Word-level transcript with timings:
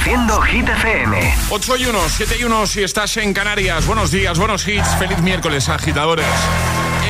Reproduciendo 0.00 0.40
Hit 0.42 0.66
FM. 0.66 1.34
8 1.50 1.76
y 1.76 1.84
1, 1.86 1.98
7 2.08 2.36
y 2.40 2.44
1 2.44 2.66
si 2.66 2.82
estás 2.82 3.18
en 3.18 3.34
Canarias. 3.34 3.86
Buenos 3.86 4.10
días, 4.10 4.38
buenos 4.38 4.66
hits. 4.66 4.88
Feliz 4.98 5.20
miércoles, 5.20 5.68
agitadores. 5.68 6.24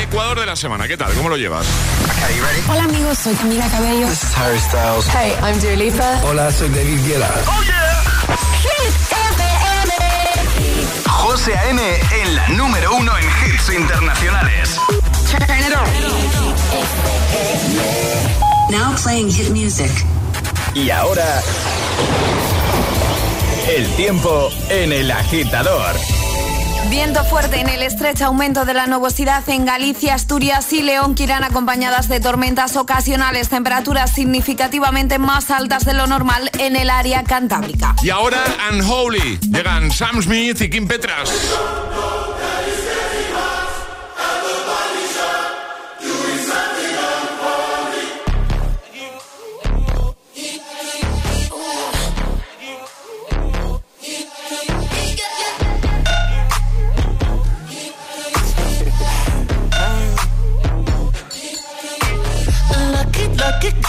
Ecuador 0.01 0.41
de 0.41 0.45
la 0.45 0.57
semana, 0.57 0.89
¿qué 0.89 0.97
tal? 0.97 1.13
¿Cómo 1.13 1.29
lo 1.29 1.37
llevas? 1.37 1.65
Hola 2.67 2.83
amigos, 2.83 3.17
soy 3.17 3.33
Camila 3.35 3.65
Cabello. 3.69 4.07
This 4.07 4.23
is 4.23 4.37
Harry 4.37 4.59
Styles. 4.59 5.07
Hey, 5.07 5.33
I'm 5.41 5.57
Dua 5.61 5.75
Lipa. 5.77 6.19
Hola, 6.23 6.51
soy 6.51 6.67
David 6.67 6.99
Guetta. 7.07 7.29
¡Oh, 7.47 7.63
yeah! 7.63 8.03
Hit 8.61 8.93
FM. 9.09 9.93
José 11.07 11.55
A.M. 11.57 11.81
en 12.21 12.35
la 12.35 12.49
número 12.49 12.93
uno 12.93 13.13
en 13.17 13.23
hits 13.23 13.69
internacionales. 13.69 14.77
Turn 15.31 15.43
it 15.43 15.73
on. 15.73 15.87
Now 18.69 18.93
playing 19.01 19.29
hit 19.29 19.49
music. 19.51 19.91
Y 20.73 20.89
ahora... 20.89 21.41
El 23.69 23.87
tiempo 23.95 24.49
en 24.69 24.91
el 24.91 25.11
agitador. 25.11 25.95
Viento 26.89 27.23
fuerte 27.23 27.59
en 27.59 27.69
el 27.69 27.83
estrecho 27.83 28.25
aumento 28.25 28.65
de 28.65 28.73
la 28.73 28.87
nubosidad 28.87 29.47
en 29.49 29.65
Galicia, 29.65 30.15
Asturias 30.15 30.73
y 30.73 30.81
León 30.81 31.15
que 31.15 31.23
irán 31.23 31.43
acompañadas 31.43 32.09
de 32.09 32.19
tormentas 32.19 32.75
ocasionales, 32.75 33.49
temperaturas 33.49 34.11
significativamente 34.13 35.19
más 35.19 35.51
altas 35.51 35.85
de 35.85 35.93
lo 35.93 36.07
normal 36.07 36.49
en 36.59 36.75
el 36.75 36.89
área 36.89 37.23
cantábrica. 37.23 37.95
Y 38.03 38.09
ahora 38.09 38.43
Unholy. 38.71 39.39
Llegan 39.41 39.91
Sam 39.91 40.21
Smith 40.21 40.59
y 40.61 40.69
Kim 40.69 40.87
Petras. 40.87 41.31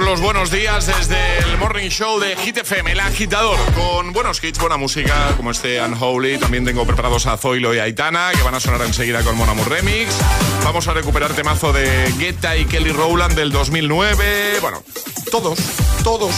los 0.00 0.22
buenos 0.22 0.50
días 0.50 0.86
desde 0.86 1.38
el 1.40 1.58
Morning 1.58 1.90
Show 1.90 2.18
de 2.18 2.34
Hit 2.36 2.56
FM, 2.56 2.92
el 2.92 3.00
agitador, 3.00 3.58
con 3.74 4.14
buenos 4.14 4.42
hits, 4.42 4.58
buena 4.58 4.78
música, 4.78 5.34
como 5.36 5.50
este 5.50 5.82
Unholy. 5.82 6.38
También 6.38 6.64
tengo 6.64 6.86
preparados 6.86 7.26
a 7.26 7.36
Zoilo 7.36 7.74
y 7.74 7.78
Aitana, 7.78 8.30
que 8.34 8.42
van 8.42 8.54
a 8.54 8.60
sonar 8.60 8.80
enseguida 8.82 9.22
con 9.22 9.36
Mon 9.36 9.48
Amour 9.48 9.68
Remix. 9.68 10.16
Vamos 10.64 10.88
a 10.88 10.94
recuperar 10.94 11.34
temazo 11.34 11.74
de 11.74 12.10
Guetta 12.16 12.56
y 12.56 12.64
Kelly 12.64 12.90
Rowland 12.90 13.34
del 13.34 13.52
2009. 13.52 14.60
Bueno, 14.62 14.82
todos, 15.30 15.58
todos. 16.02 16.34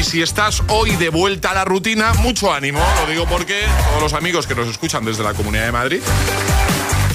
Y 0.00 0.02
si 0.02 0.22
estás 0.22 0.62
hoy 0.68 0.96
de 0.96 1.10
vuelta 1.10 1.50
a 1.50 1.54
la 1.54 1.64
rutina, 1.66 2.14
mucho 2.14 2.52
ánimo. 2.52 2.80
Lo 3.02 3.10
digo 3.10 3.26
porque 3.26 3.64
todos 3.88 4.02
los 4.02 4.12
amigos 4.14 4.46
que 4.46 4.54
nos 4.54 4.68
escuchan 4.68 5.04
desde 5.04 5.22
la 5.22 5.34
Comunidad 5.34 5.66
de 5.66 5.72
Madrid 5.72 6.00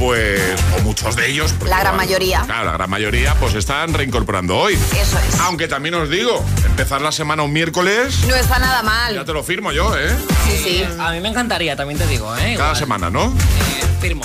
pues, 0.02 0.42
o 0.78 0.82
muchos 0.82 1.16
de 1.16 1.30
ellos. 1.30 1.54
La 1.64 1.80
gran 1.80 1.96
van- 1.96 1.98
mayoría. 2.08 2.42
Claro, 2.42 2.66
la 2.66 2.72
gran 2.74 2.90
mayoría, 2.90 3.36
pues 3.36 3.54
están 3.54 3.94
reincorporando 3.94 4.58
hoy. 4.58 4.74
Eso 5.00 5.20
es. 5.20 5.40
Aunque 5.42 5.68
también 5.68 5.94
os 5.94 6.10
digo, 6.10 6.44
empezar 6.66 7.02
la 7.02 7.12
semana 7.12 7.44
un 7.44 7.54
miércoles, 7.54 8.16
No 8.28 8.34
está 8.36 8.58
nada 8.58 8.78
ya 8.78 8.84
mal. 8.84 9.26
te 9.26 9.32
lo 9.34 9.44
firmo 9.44 9.72
yo, 9.72 9.96
¿eh? 9.96 10.10
Sí, 10.48 10.58
sí. 10.64 10.86
A 11.00 11.12
mí 11.12 11.20
me 11.22 11.30
encantaría, 11.30 11.76
también 11.76 12.00
te 12.00 12.08
digo, 12.08 12.36
¿eh? 12.36 12.40
Cada 12.58 12.72
Igual. 12.72 12.76
semana, 12.76 13.10
¿no? 13.12 13.26
Eh, 13.26 13.86
firmo. 14.02 14.24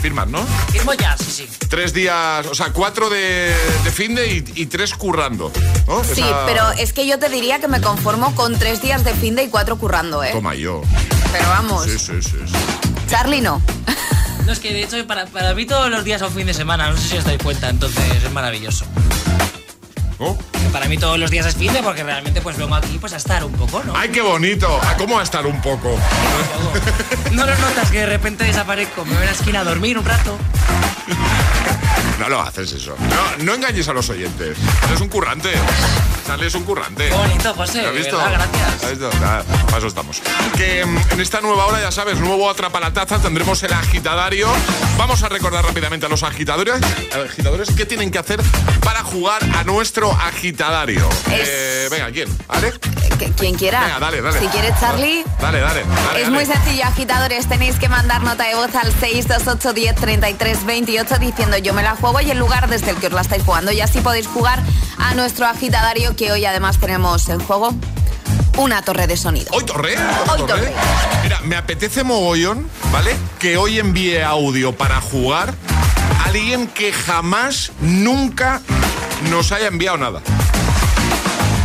Firmas, 0.00 0.26
¿no? 0.28 0.44
Firmo 0.72 0.94
ya, 0.94 1.14
sí, 1.18 1.30
sí. 1.30 1.48
Tres 1.68 1.92
días, 1.92 2.46
o 2.46 2.54
sea, 2.54 2.70
cuatro 2.72 3.08
de, 3.10 3.54
de 3.84 3.90
fin 3.92 4.14
de 4.14 4.26
y, 4.32 4.44
y 4.62 4.66
tres 4.66 4.94
currando, 4.94 5.52
¿no? 5.86 6.02
Sí, 6.02 6.22
Esa- 6.22 6.46
pero 6.46 6.72
es 6.72 6.92
que 6.94 7.06
yo 7.06 7.18
te 7.18 7.28
diría 7.28 7.60
que 7.60 7.68
me 7.68 7.80
conformo 7.82 8.34
con 8.34 8.58
tres 8.58 8.80
días 8.82 9.04
de 9.04 9.12
fin 9.14 9.36
de 9.36 9.42
y 9.44 9.48
cuatro 9.48 9.76
currando, 9.78 10.24
¿eh? 10.24 10.30
Toma 10.32 10.54
yo. 10.54 10.80
Pero 11.32 11.46
vamos, 11.50 11.84
Sí, 11.84 11.98
sí, 11.98 12.12
sí. 12.22 12.30
sí. 12.46 12.54
Charlie 13.08 13.42
no. 13.42 13.60
No, 14.46 14.52
es 14.52 14.58
que 14.58 14.72
de 14.72 14.82
hecho 14.82 15.06
para, 15.06 15.26
para 15.26 15.54
mí 15.54 15.66
todos 15.66 15.90
los 15.90 16.04
días 16.04 16.20
son 16.20 16.32
fin 16.32 16.46
de 16.46 16.54
semana, 16.54 16.90
no 16.90 16.96
sé 16.96 17.08
si 17.08 17.16
os 17.16 17.24
dais 17.24 17.42
cuenta, 17.42 17.68
entonces 17.68 18.02
es 18.24 18.30
maravilloso. 18.32 18.84
Oh. 20.18 20.36
Para 20.72 20.86
mí 20.86 20.96
todos 20.96 21.18
los 21.18 21.30
días 21.30 21.46
es 21.46 21.56
fin 21.56 21.72
de 21.72 21.82
porque 21.82 22.02
realmente 22.02 22.40
pues 22.40 22.56
vengo 22.56 22.74
aquí 22.74 22.98
pues 22.98 23.12
a 23.12 23.16
estar 23.16 23.44
un 23.44 23.52
poco, 23.52 23.82
¿no? 23.84 23.94
¡Ay, 23.96 24.08
qué 24.08 24.22
bonito! 24.22 24.80
¿A 24.82 24.96
¿Cómo 24.96 25.18
a 25.18 25.22
estar 25.22 25.46
un 25.46 25.60
poco? 25.60 25.98
No 27.32 27.46
lo 27.46 27.56
notas 27.56 27.90
que 27.90 28.00
de 28.00 28.06
repente 28.06 28.44
desaparezco, 28.44 29.06
me 29.06 29.14
voy 29.14 29.22
a 29.22 29.26
la 29.26 29.32
esquina 29.32 29.60
a 29.60 29.64
dormir 29.64 29.96
un 29.96 30.04
rato. 30.04 30.36
No 32.18 32.28
lo 32.28 32.40
haces 32.40 32.72
eso. 32.72 32.94
No, 32.98 33.44
no 33.44 33.54
engañes 33.54 33.88
a 33.88 33.92
los 33.92 34.08
oyentes. 34.10 34.56
Eres 34.88 35.00
un 35.00 35.08
currante. 35.08 35.50
Charlie 36.26 36.46
es 36.46 36.54
un 36.54 36.62
currante. 36.64 37.08
Qué 37.08 37.14
bonito, 37.14 37.52
José, 37.54 37.82
¿Lo 37.82 37.88
has 37.88 37.94
visto? 37.94 38.16
verdad, 38.16 38.32
gracias. 38.52 38.84
¿Has 38.84 38.90
visto? 38.90 39.10
Nada, 39.20 39.42
para 39.66 39.78
eso 39.78 39.86
estamos. 39.88 40.22
Que 40.56 40.84
mm, 40.84 40.98
en 41.10 41.20
esta 41.20 41.40
nueva 41.40 41.66
hora, 41.66 41.80
ya 41.80 41.90
sabes, 41.90 42.18
nuevo 42.20 42.48
Atrapa 42.48 42.78
la 42.80 42.92
Taza, 42.92 43.18
tendremos 43.18 43.60
el 43.64 43.72
agitadario. 43.72 44.48
Vamos 44.96 45.22
a 45.24 45.28
recordar 45.28 45.64
rápidamente 45.64 46.06
a 46.06 46.08
los 46.08 46.22
agitadores, 46.22 46.74
agitadores 47.28 47.70
qué 47.76 47.86
tienen 47.86 48.10
que 48.12 48.18
hacer 48.18 48.40
para 48.84 49.02
jugar 49.02 49.42
a 49.56 49.64
nuestro 49.64 50.12
agitadario. 50.12 51.08
Es- 51.30 51.48
Eh, 51.52 51.88
venga, 51.90 52.10
¿quién? 52.12 52.28
¿Ale? 52.48 52.72
quien 53.36 53.54
quiera. 53.54 53.80
Venga, 53.82 53.98
dale, 54.00 54.20
dale. 54.20 54.40
Si 54.40 54.46
quieres, 54.48 54.72
Charlie. 54.80 55.24
Dale, 55.40 55.60
dale. 55.60 55.84
dale 56.06 56.22
es 56.22 56.28
muy 56.30 56.44
sencillo, 56.44 56.84
agitadores. 56.84 57.48
Tenéis 57.48 57.76
que 57.76 57.88
mandar 57.88 58.22
nota 58.22 58.44
de 58.44 58.54
voz 58.54 58.74
al 58.74 58.92
628 58.92 59.72
10 59.72 59.94
33 59.96 60.64
28 60.66 61.18
diciendo 61.18 61.56
yo 61.58 61.72
me 61.72 61.82
la 61.82 61.94
juego 62.02 62.20
y 62.20 62.32
el 62.32 62.38
lugar 62.38 62.68
desde 62.68 62.90
el 62.90 62.96
que 62.96 63.06
os 63.06 63.12
la 63.12 63.20
estáis 63.20 63.44
jugando. 63.44 63.70
Y 63.70 63.80
así 63.80 64.00
podéis 64.00 64.26
jugar 64.26 64.60
a 64.98 65.14
nuestro 65.14 65.46
agitadario 65.46 66.16
que 66.16 66.32
hoy 66.32 66.44
además 66.44 66.78
tenemos 66.78 67.28
en 67.28 67.38
juego 67.38 67.72
una 68.58 68.82
torre 68.82 69.06
de 69.06 69.16
sonido. 69.16 69.46
¿Hoy 69.52 69.64
torre? 69.64 69.94
Hoy 70.28 70.42
torre. 70.46 70.72
Mira, 71.22 71.40
me 71.42 71.54
apetece 71.54 72.02
mogollón, 72.02 72.68
¿vale? 72.90 73.14
Que 73.38 73.56
hoy 73.56 73.78
envíe 73.78 74.20
audio 74.20 74.76
para 74.76 75.00
jugar 75.00 75.54
a 76.18 76.24
alguien 76.24 76.66
que 76.66 76.92
jamás, 76.92 77.70
nunca 77.80 78.60
nos 79.30 79.52
haya 79.52 79.68
enviado 79.68 79.96
nada. 79.96 80.22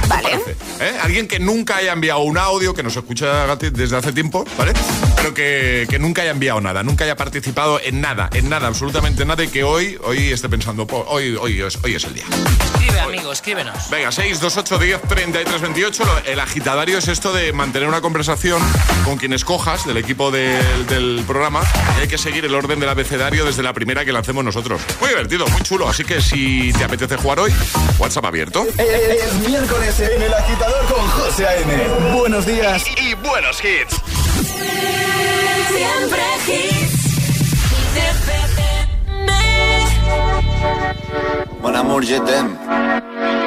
Vale. 0.07 0.39
¿Eh? 0.80 0.98
Alguien 1.01 1.27
que 1.27 1.39
nunca 1.39 1.77
haya 1.77 1.94
enviado 1.94 2.19
un 2.19 2.38
audio, 2.38 2.74
que 2.74 2.83
nos 2.83 2.95
escucha 2.95 3.56
desde 3.56 3.98
hace 3.98 4.12
tiempo, 4.13 4.45
¿vale? 4.57 4.74
Pero 5.15 5.33
que, 5.33 5.88
que, 5.89 6.00
nunca 6.00 6.21
haya 6.21 6.31
enviado 6.31 6.62
nada, 6.62 6.83
nunca 6.83 7.04
haya 7.04 7.15
participado 7.15 7.80
en 7.83 8.01
nada, 8.01 8.30
en 8.33 8.50
nada, 8.50 8.68
absolutamente 8.68 9.25
nada, 9.25 9.44
y 9.44 9.48
que 9.48 9.63
hoy, 9.63 9.98
hoy 10.04 10.31
esté 10.31 10.50
pensando, 10.50 10.88
hoy, 11.07 11.36
hoy, 11.39 11.62
es, 11.62 11.77
hoy 11.83 11.95
es 11.95 12.04
el 12.06 12.13
día. 12.13 12.25
Escribe, 12.74 13.00
amigo, 13.00 13.31
escríbenos. 13.31 13.89
Venga, 13.89 14.12
628 14.12 14.77
10 14.77 15.01
33 15.01 15.62
28. 15.62 16.04
El 16.25 16.39
agitadario 16.39 16.98
es 16.98 17.07
esto 17.07 17.33
de 17.33 17.51
mantener 17.54 17.88
una 17.88 18.01
conversación 18.01 18.62
con 19.04 19.18
quien 19.18 19.33
escojas 19.33 19.86
del 19.86 19.98
equipo 19.98 20.31
del, 20.31 20.86
del 20.88 21.24
programa. 21.25 21.62
Y 21.98 22.01
hay 22.01 22.07
que 22.07 22.18
seguir 22.18 22.45
el 22.45 22.54
orden 22.54 22.80
del 22.80 22.89
abecedario 22.89 23.45
desde 23.45 23.63
la 23.63 23.74
primera 23.74 24.06
que 24.06 24.12
lancemos 24.12 24.44
nosotros. 24.44 24.81
Muy 25.00 25.09
divertido, 25.09 25.48
muy 25.48 25.62
chulo. 25.62 25.88
Así 25.88 26.04
que 26.04 26.21
si 26.21 26.71
te 26.74 26.83
apetece 26.83 27.18
jugar 27.18 27.39
hoy, 27.39 27.54
WhatsApp 27.98 28.25
abierto. 28.25 28.65
Es, 28.77 29.33
miércoles 29.48 29.96
en 29.99 30.21
el 30.21 30.33
agitador 30.33 30.85
con 30.85 31.07
José 31.07 31.47
A.M. 31.47 31.88
Buenos 32.13 32.45
días 32.45 32.83
y, 32.97 33.09
y 33.09 33.13
buenos 33.15 33.63
hits. 33.63 33.95
Siempre 35.69 36.21
hits. 36.47 36.97
Mon 41.61 41.75
amour, 41.75 42.03
je 42.03 42.19
t'aime. 42.19 43.46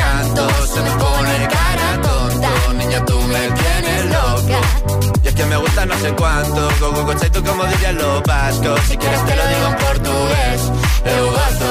me 3.31 3.51
tienes 3.51 4.05
loca. 4.05 4.59
Y 5.23 5.27
es 5.27 5.35
que 5.35 5.45
me 5.45 5.57
gusta 5.57 5.85
no 5.85 5.97
sé 5.99 6.13
cuánto, 6.13 6.69
go, 6.79 6.91
go, 6.91 7.15
tú 7.15 7.43
como 7.43 7.65
dirían 7.65 7.95
los 7.95 8.23
vascos. 8.23 8.79
Si 8.87 8.97
quieres 8.97 9.25
te 9.25 9.35
lo 9.35 9.47
digo 9.47 9.67
en 9.67 9.75
portugués, 9.75 10.61
eu. 11.05 11.70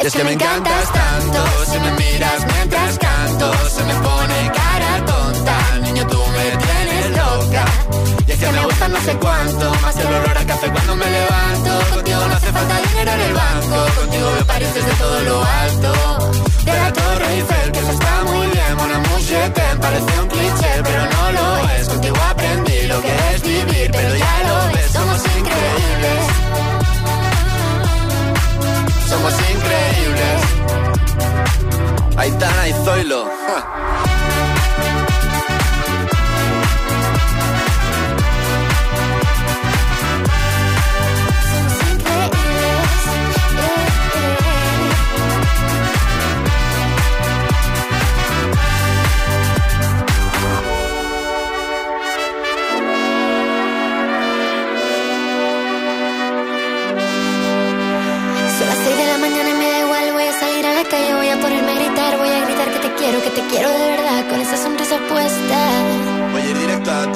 Es, 0.00 0.06
es 0.06 0.12
que, 0.14 0.18
que 0.20 0.24
me 0.24 0.32
encantas 0.32 0.92
tanto, 0.94 1.44
si 1.66 1.78
me 1.78 1.90
miras 1.92 2.46
mientras 2.46 2.98
canto, 2.98 3.52
se 3.68 3.84
me 3.84 3.92
pone 3.96 4.50
cara 4.54 5.04
tonta, 5.04 5.78
niño 5.82 6.06
tú 6.06 6.16
me 6.16 6.56
tienes 6.56 7.10
loca. 7.18 7.64
Y 8.26 8.32
es 8.32 8.38
que 8.38 8.50
me 8.50 8.64
gusta 8.64 8.88
no 8.88 9.00
sé 9.02 9.14
cuánto, 9.16 9.74
más 9.82 9.96
el 9.96 10.06
olor 10.06 10.38
a 10.38 10.46
café 10.46 10.70
cuando 10.70 10.96
me 10.96 11.04
levanto. 11.04 11.94
Contigo 11.94 12.26
no 12.26 12.34
hace 12.34 12.50
falta 12.50 12.80
dinero 12.88 13.12
en 13.12 13.20
el 13.20 13.34
banco, 13.34 14.00
contigo 14.00 14.30
me 14.38 14.44
pareces 14.46 14.86
de 14.86 14.92
todo 14.92 15.20
lo 15.20 15.44
alto. 15.44 15.99
Zoilo. 32.72 34.09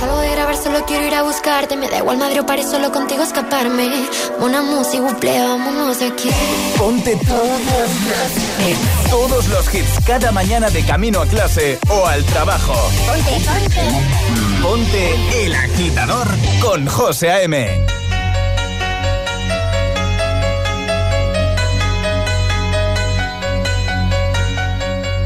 Salgo 0.00 0.18
de 0.20 0.30
grabar, 0.30 0.56
solo 0.56 0.84
quiero 0.86 1.06
ir 1.06 1.14
a 1.14 1.22
buscarte. 1.22 1.76
Me 1.76 1.88
da 1.88 1.98
igual 1.98 2.18
madre 2.18 2.40
o 2.40 2.46
paré 2.46 2.62
solo 2.62 2.92
contigo 2.92 3.22
escaparme. 3.22 3.88
Una 4.38 4.62
música, 4.62 5.02
buple, 5.02 5.38
vámonos 5.38 5.98
de 5.98 6.06
aquí. 6.06 6.30
Ponte 6.78 7.16
todos 7.16 7.60
los 7.70 8.68
hits. 8.68 9.10
Todos 9.10 9.48
los 9.48 9.74
hits 9.74 10.04
cada 10.06 10.30
mañana 10.32 10.70
de 10.70 10.84
camino 10.84 11.20
a 11.22 11.26
clase 11.26 11.78
o 11.88 12.06
al 12.06 12.24
trabajo. 12.24 12.74
Ponte, 13.06 13.30
ponte. 13.46 14.62
Ponte 14.62 15.44
el 15.44 15.54
agitador 15.54 16.28
con 16.60 16.86
José 16.86 17.30
A.M. 17.30 17.86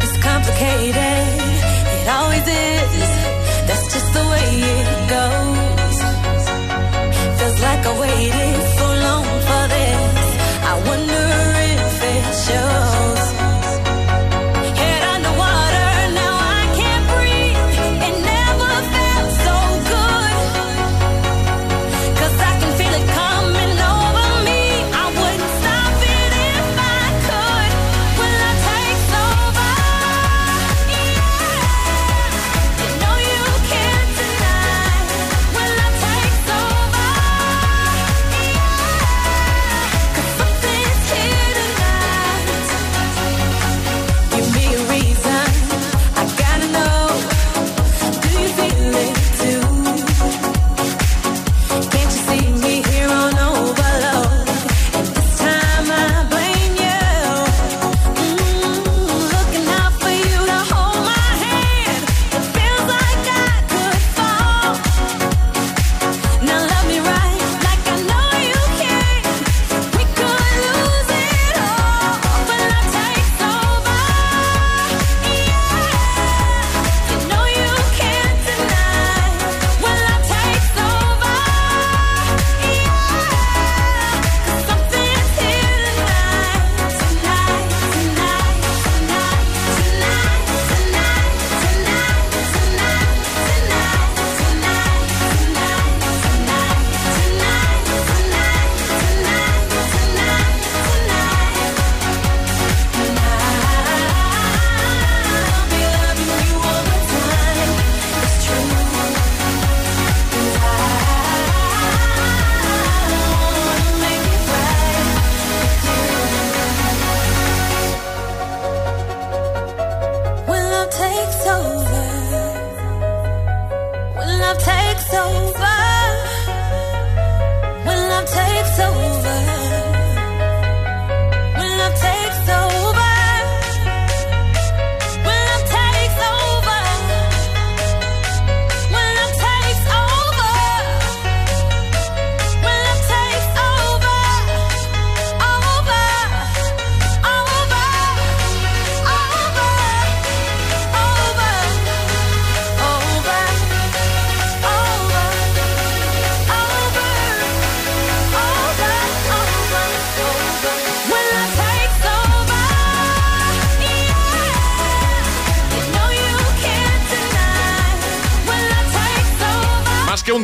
It's 0.03 0.19
complicated. 0.23 1.29
It 2.03 2.09
always 2.09 2.47
is. 2.49 2.76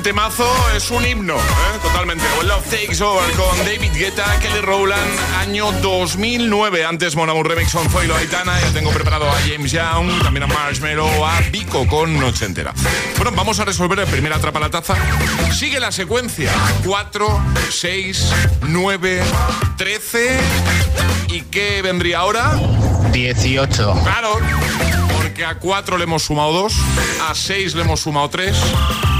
Un 0.03 0.05
temazo, 0.05 0.51
es 0.77 0.91
un 0.91 1.07
himno, 1.07 1.37
¿eh? 1.37 1.79
totalmente. 1.81 2.25
Love 2.45 2.65
Takes 2.65 3.01
Over 3.01 3.31
con 3.35 3.57
David 3.59 3.93
Guetta, 3.95 4.25
Kelly 4.41 4.61
Rowland, 4.61 5.01
año 5.39 5.71
2009. 5.81 6.85
Antes 6.85 7.15
Mona 7.15 7.33
Remix 7.41 7.73
on 7.77 7.89
Foilo 7.89 8.17
Aitana. 8.17 8.61
Ya 8.61 8.73
tengo 8.73 8.91
preparado 8.91 9.29
a 9.31 9.35
James 9.47 9.71
Young, 9.71 10.23
también 10.23 10.43
a 10.43 10.47
Marshmello, 10.49 11.07
a 11.25 11.41
Vico 11.53 11.87
con 11.87 12.19
Noche 12.19 12.47
Entera. 12.47 12.75
Bueno, 13.17 13.31
vamos 13.37 13.61
a 13.61 13.65
resolver 13.65 14.01
el 14.01 14.07
primer 14.07 14.33
atrapa 14.33 14.59
la 14.59 14.71
taza. 14.71 14.97
Sigue 15.53 15.79
la 15.79 15.93
secuencia: 15.93 16.51
4, 16.85 17.45
6, 17.71 18.33
9, 18.63 19.23
13. 19.77 20.41
¿Y 21.29 21.43
qué 21.43 21.81
vendría 21.83 22.19
ahora? 22.19 22.59
18. 23.13 24.01
Claro 24.03 25.02
que 25.43 25.47
a 25.47 25.57
4 25.57 25.99
le 25.99 26.05
hemos 26.05 26.23
sumado 26.23 26.53
2, 26.53 26.73
a 27.29 27.35
6 27.35 27.75
le 27.75 27.83
hemos 27.83 27.99
sumado 27.99 28.31
3, 28.31 28.57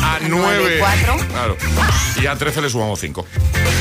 a 0.05 0.19
9, 0.21 0.77
4. 0.79 1.17
Claro, 1.27 1.57
y 2.23 2.27
a 2.27 2.37
13 2.37 2.63
le 2.63 2.71
sumamos 2.71 3.01
5. 3.01 3.27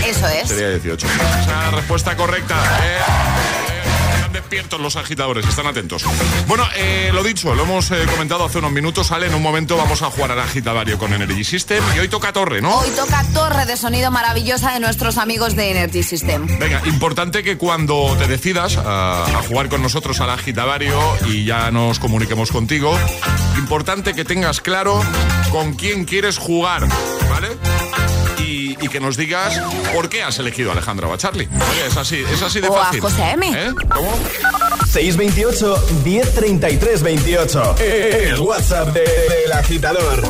Eso 0.08 0.28
es. 0.28 0.50
Sería 0.50 0.70
18. 0.70 1.06
Esa 1.06 1.70
respuesta 1.70 2.18
correcta. 2.18 2.56
Eh 2.84 3.31
despiertos 4.52 4.82
los 4.82 4.98
agitadores, 4.98 5.48
están 5.48 5.66
atentos. 5.66 6.04
Bueno, 6.46 6.68
eh, 6.76 7.10
lo 7.14 7.24
dicho, 7.24 7.56
lo 7.56 7.64
hemos 7.64 7.90
eh, 7.92 8.06
comentado 8.12 8.44
hace 8.44 8.58
unos 8.58 8.74
minutos, 8.74 9.08
sale 9.08 9.28
en 9.28 9.34
un 9.34 9.42
momento 9.42 9.78
vamos 9.78 10.02
a 10.02 10.12
jugar 10.12 10.34
al 10.34 10.40
agitadario 10.40 10.98
con 10.98 11.14
Energy 11.14 11.46
System 11.46 11.82
y 11.96 12.00
hoy 12.00 12.10
toca 12.10 12.34
torre, 12.34 12.62
¿no? 12.62 12.80
Hoy 12.80 12.90
toca 12.90 13.24
torre 13.34 13.66
de 13.66 13.78
sonido 13.78 14.12
maravillosa 14.12 14.74
de 14.74 14.82
nuestros 14.82 15.18
amigos 15.18 15.56
de 15.56 15.72
Energy 15.72 16.04
System. 16.04 16.48
Venga, 16.60 16.82
importante 16.86 17.44
que 17.44 17.58
cuando 17.58 18.14
te 18.18 18.28
decidas 18.28 18.76
a, 18.76 19.24
a 19.24 19.42
jugar 19.44 19.70
con 19.70 19.82
nosotros 19.82 20.20
al 20.20 20.32
agitadario 20.32 21.00
y 21.28 21.46
ya 21.46 21.72
nos 21.72 22.00
comuniquemos 22.00 22.52
contigo, 22.52 22.94
importante 23.58 24.14
que 24.14 24.26
tengas 24.26 24.60
claro 24.60 25.02
con 25.50 25.76
quién 25.76 26.04
quieres 26.04 26.38
jugar, 26.38 26.90
¿vale? 27.30 27.48
Y, 28.82 28.88
que 28.88 29.00
nos 29.00 29.18
digas 29.18 29.60
por 29.94 30.10
qué 30.10 30.24
has 30.24 30.38
elegido 30.40 30.70
a 30.70 30.74
Alejandra 30.74 31.08
Bacharli. 31.08 31.48
Oye, 31.48 31.86
es 31.88 31.98
así, 31.98 32.24
es 32.32 32.42
así 32.42 32.60
de 32.62 32.70
o 32.70 32.74
fácil. 32.74 33.00
A 33.00 33.04
José 33.04 33.32
M. 33.32 33.50
¿Eh? 33.50 33.74
¿Cómo? 33.90 34.12
628 34.92 35.84
1033 36.04 37.04
28. 37.04 37.76
El 37.80 38.40
WhatsApp 38.40 38.94
del 38.94 39.06
de, 39.06 39.54
agitador. 39.54 40.22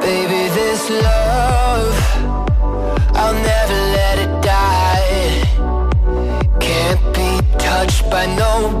Baby, 0.00 0.48
this 0.54 0.90
love, 0.90 1.94
I'll 3.14 3.34
never 3.34 3.78
let 3.96 4.18
it 4.18 4.42
die. 4.42 5.42
Can't 6.60 7.00
be 7.14 7.40
touched 7.58 8.08
by 8.10 8.26
no 8.36 8.80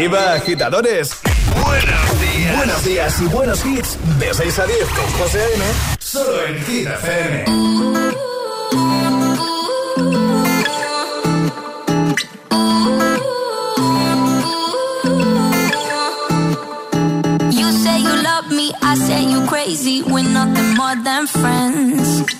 Arriba, 0.00 0.32
agitadores. 0.32 1.10
Buenos 1.62 2.20
días. 2.22 2.56
Buenos 2.56 2.84
días 2.84 3.20
y 3.20 3.24
buenos 3.26 3.66
hits. 3.66 3.98
De 4.18 4.32
6 4.32 4.58
a 4.58 4.66
10 4.66 4.78
con 4.88 5.06
José 5.18 5.42
A.M. 5.42 5.64
Solo 5.98 6.46
en 6.46 6.64
Hit 6.64 6.86
FM. 6.88 7.44
You 17.52 17.70
say 17.84 18.00
you 18.00 18.22
love 18.22 18.50
me, 18.50 18.72
I 18.80 18.94
say 18.96 19.22
you 19.30 19.44
crazy. 19.46 20.02
We're 20.02 20.22
nothing 20.22 20.76
more 20.76 20.96
than 21.04 21.26
friends. 21.26 22.39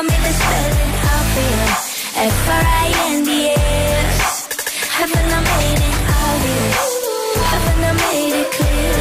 Want 0.00 0.08
me 0.12 0.16
to 0.16 0.32
spell 0.32 0.72
it 0.80 0.96
out 1.12 1.26
for 1.32 1.44
you? 1.52 1.68
F-R-I-N-D-S. 2.32 4.20
Haven't 4.96 5.28
I 5.28 5.40
made 5.52 5.80
it 5.88 5.96
obvious? 6.24 6.80
Haven't 7.50 7.84
I 7.84 7.92
made 8.00 8.36
it 8.40 8.48
clear? 8.56 8.96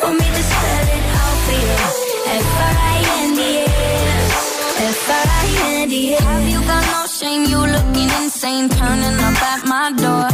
Want 0.00 0.16
me 0.16 0.24
to 0.24 0.42
spell 0.52 0.88
it 0.96 1.04
out 1.20 1.36
for 1.44 1.56
you? 1.64 1.76
F-R-I-N-D-S. 2.48 4.32
F-R-I-N-D-S. 5.04 6.24
Have 6.24 6.48
you 6.48 6.60
got 6.64 6.82
no 6.96 7.00
shame? 7.04 7.44
You 7.44 7.60
looking 7.60 8.10
insane, 8.24 8.66
turning 8.70 9.20
up 9.20 9.36
at 9.52 9.68
my 9.68 9.92
door. 10.00 10.32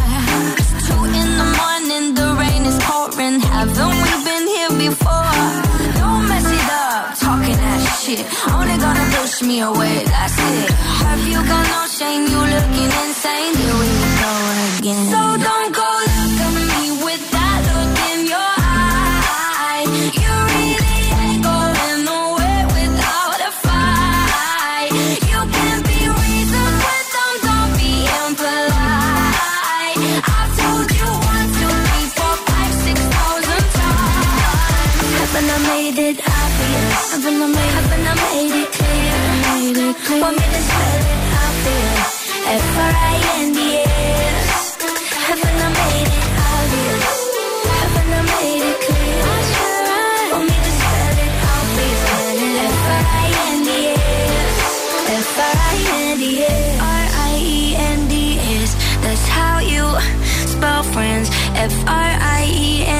It's 0.63 0.71
two 0.87 1.03
in 1.11 1.31
the 1.43 1.49
morning, 1.59 2.15
the 2.15 2.27
rain 2.39 2.63
is 2.71 2.79
pouring. 2.87 3.41
Haven't 3.41 4.06
shit. 8.03 8.21
Only 8.53 8.77
gonna 8.79 9.07
push 9.17 9.43
me 9.43 9.61
away, 9.61 10.05
that's 10.05 10.39
it. 10.39 10.71
Have 10.71 11.23
you 11.29 11.41
got 11.51 11.65
no 11.75 11.81
shame? 11.99 12.23
You 12.33 12.41
looking 12.55 12.91
insane. 13.03 13.55
Here 13.61 13.77
we 13.83 13.91
go 14.23 14.33
again. 14.79 15.07
So 15.13 15.21
don't 15.49 15.71
go 15.81 15.89
look 16.11 16.41
at 16.47 16.53
me 16.71 16.83
with 17.05 17.23
that 17.35 17.59
look 17.69 17.99
in 18.11 18.19
your 18.33 18.51
eye. 18.59 19.85
You 20.23 20.33
really 20.55 21.07
ain't 21.23 21.41
going 21.49 21.99
nowhere 22.11 22.65
without 22.77 23.39
a 23.49 23.53
fight. 23.65 24.91
You 25.31 25.41
can 25.57 25.77
be 25.91 26.01
reasoned 26.21 26.77
with 26.87 27.07
them, 27.17 27.33
don't 27.47 27.73
be 27.81 27.93
impolite. 28.19 29.99
I've 30.37 30.53
told 30.61 30.89
you 30.99 31.09
one, 31.33 31.49
two, 31.59 31.75
three, 31.87 32.07
four, 32.17 32.35
five, 32.49 32.73
six 32.85 32.99
thousand 33.15 33.65
times. 33.81 35.01
Haven't 35.21 35.49
I 35.57 35.59
made 35.73 35.99
it 36.09 36.19
obvious? 36.21 37.05
Haven't 37.13 37.43
I 37.43 37.49
made, 37.59 37.76
Want 40.09 40.37
me 40.37 40.43
to 40.43 40.47
it 40.47 41.19
out 41.43 41.55
for 41.63 41.75
you? 41.83 41.95
F-R-I-N-D-S. 42.63 43.99
Haven't 45.27 45.59
I 45.67 45.69
made 45.83 46.11
it 46.15 46.27
obvious? 46.55 47.11
Haven't 47.75 48.13
I 48.15 48.23
made 48.23 48.65
it 48.71 48.79
clear? 48.87 49.27
That's 59.03 59.27
how 59.29 59.59
you 59.59 59.85
spell 60.47 60.83
friends. 60.83 61.29
F-R-I-E-N-D-S. 61.55 62.97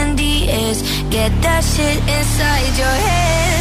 Get 1.11 1.31
that 1.43 1.63
shit 1.63 1.99
inside 1.99 2.79
your 2.79 2.97
head. 3.07 3.56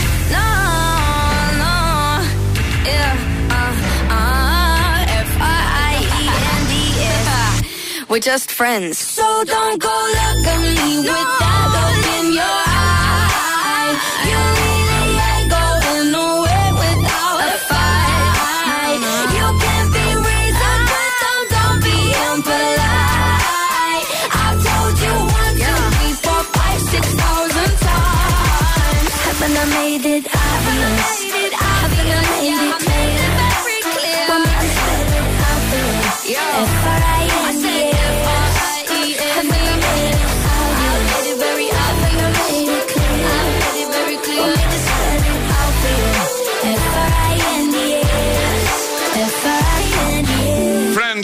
We're 8.16 8.22
just 8.22 8.50
friends. 8.50 8.98
So 8.98 9.44
don't 9.44 9.78
go 9.78 9.90
look 9.90 10.48
at 10.48 10.60
me 10.62 11.00
with 11.00 11.10
that 11.10 11.68
look 11.76 12.06
in 12.16 12.32
your 12.32 12.60
eye. 12.64 13.92
You 14.30 14.40
really 14.56 15.20
ain't 15.28 15.50
going 15.52 16.16
nowhere 16.16 16.72
without 16.80 17.44
a 17.44 17.60
fight. 17.68 19.04
You 19.36 19.48
can 19.60 19.86
be 19.92 20.08
reasoned 20.32 20.86
with 20.96 21.16
them, 21.24 21.40
don't 21.56 21.80
be 21.84 21.98
impolite. 22.32 24.08
I've 24.32 24.64
told 24.64 24.96
you 25.04 25.16
one, 25.36 25.36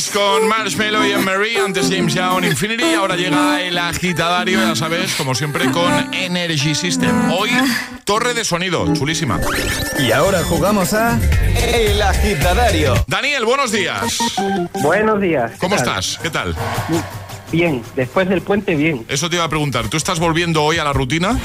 Con 0.09 0.47
Marshmello 0.47 1.05
y 1.05 1.15
Marie, 1.23 1.59
antes 1.59 1.89
James 1.89 2.13
Young 2.13 2.43
Infinity, 2.45 2.93
ahora 2.95 3.15
llega 3.15 3.61
el 3.61 3.77
agitadario, 3.77 4.59
ya 4.59 4.75
sabes, 4.75 5.13
como 5.15 5.35
siempre 5.35 5.69
con 5.71 6.13
Energy 6.13 6.73
System. 6.73 7.29
Hoy, 7.31 7.49
torre 8.03 8.33
de 8.33 8.43
sonido, 8.43 8.91
chulísima. 8.93 9.39
Y 9.99 10.11
ahora 10.11 10.43
jugamos 10.43 10.93
a 10.93 11.19
El 11.55 12.01
Agitadario. 12.01 12.93
Daniel, 13.07 13.45
buenos 13.45 13.71
días. 13.71 14.17
Buenos 14.81 15.21
días. 15.21 15.51
¿Cómo 15.59 15.75
tal? 15.75 15.87
estás? 15.87 16.19
¿Qué 16.21 16.29
tal? 16.29 16.55
Bien, 17.51 17.83
después 17.95 18.27
del 18.27 18.41
puente, 18.41 18.75
bien. 18.75 19.05
Eso 19.07 19.29
te 19.29 19.35
iba 19.35 19.45
a 19.45 19.49
preguntar, 19.49 19.87
¿tú 19.87 19.97
estás 19.97 20.19
volviendo 20.19 20.63
hoy 20.63 20.77
a 20.79 20.83
la 20.83 20.93
rutina? 20.93 21.37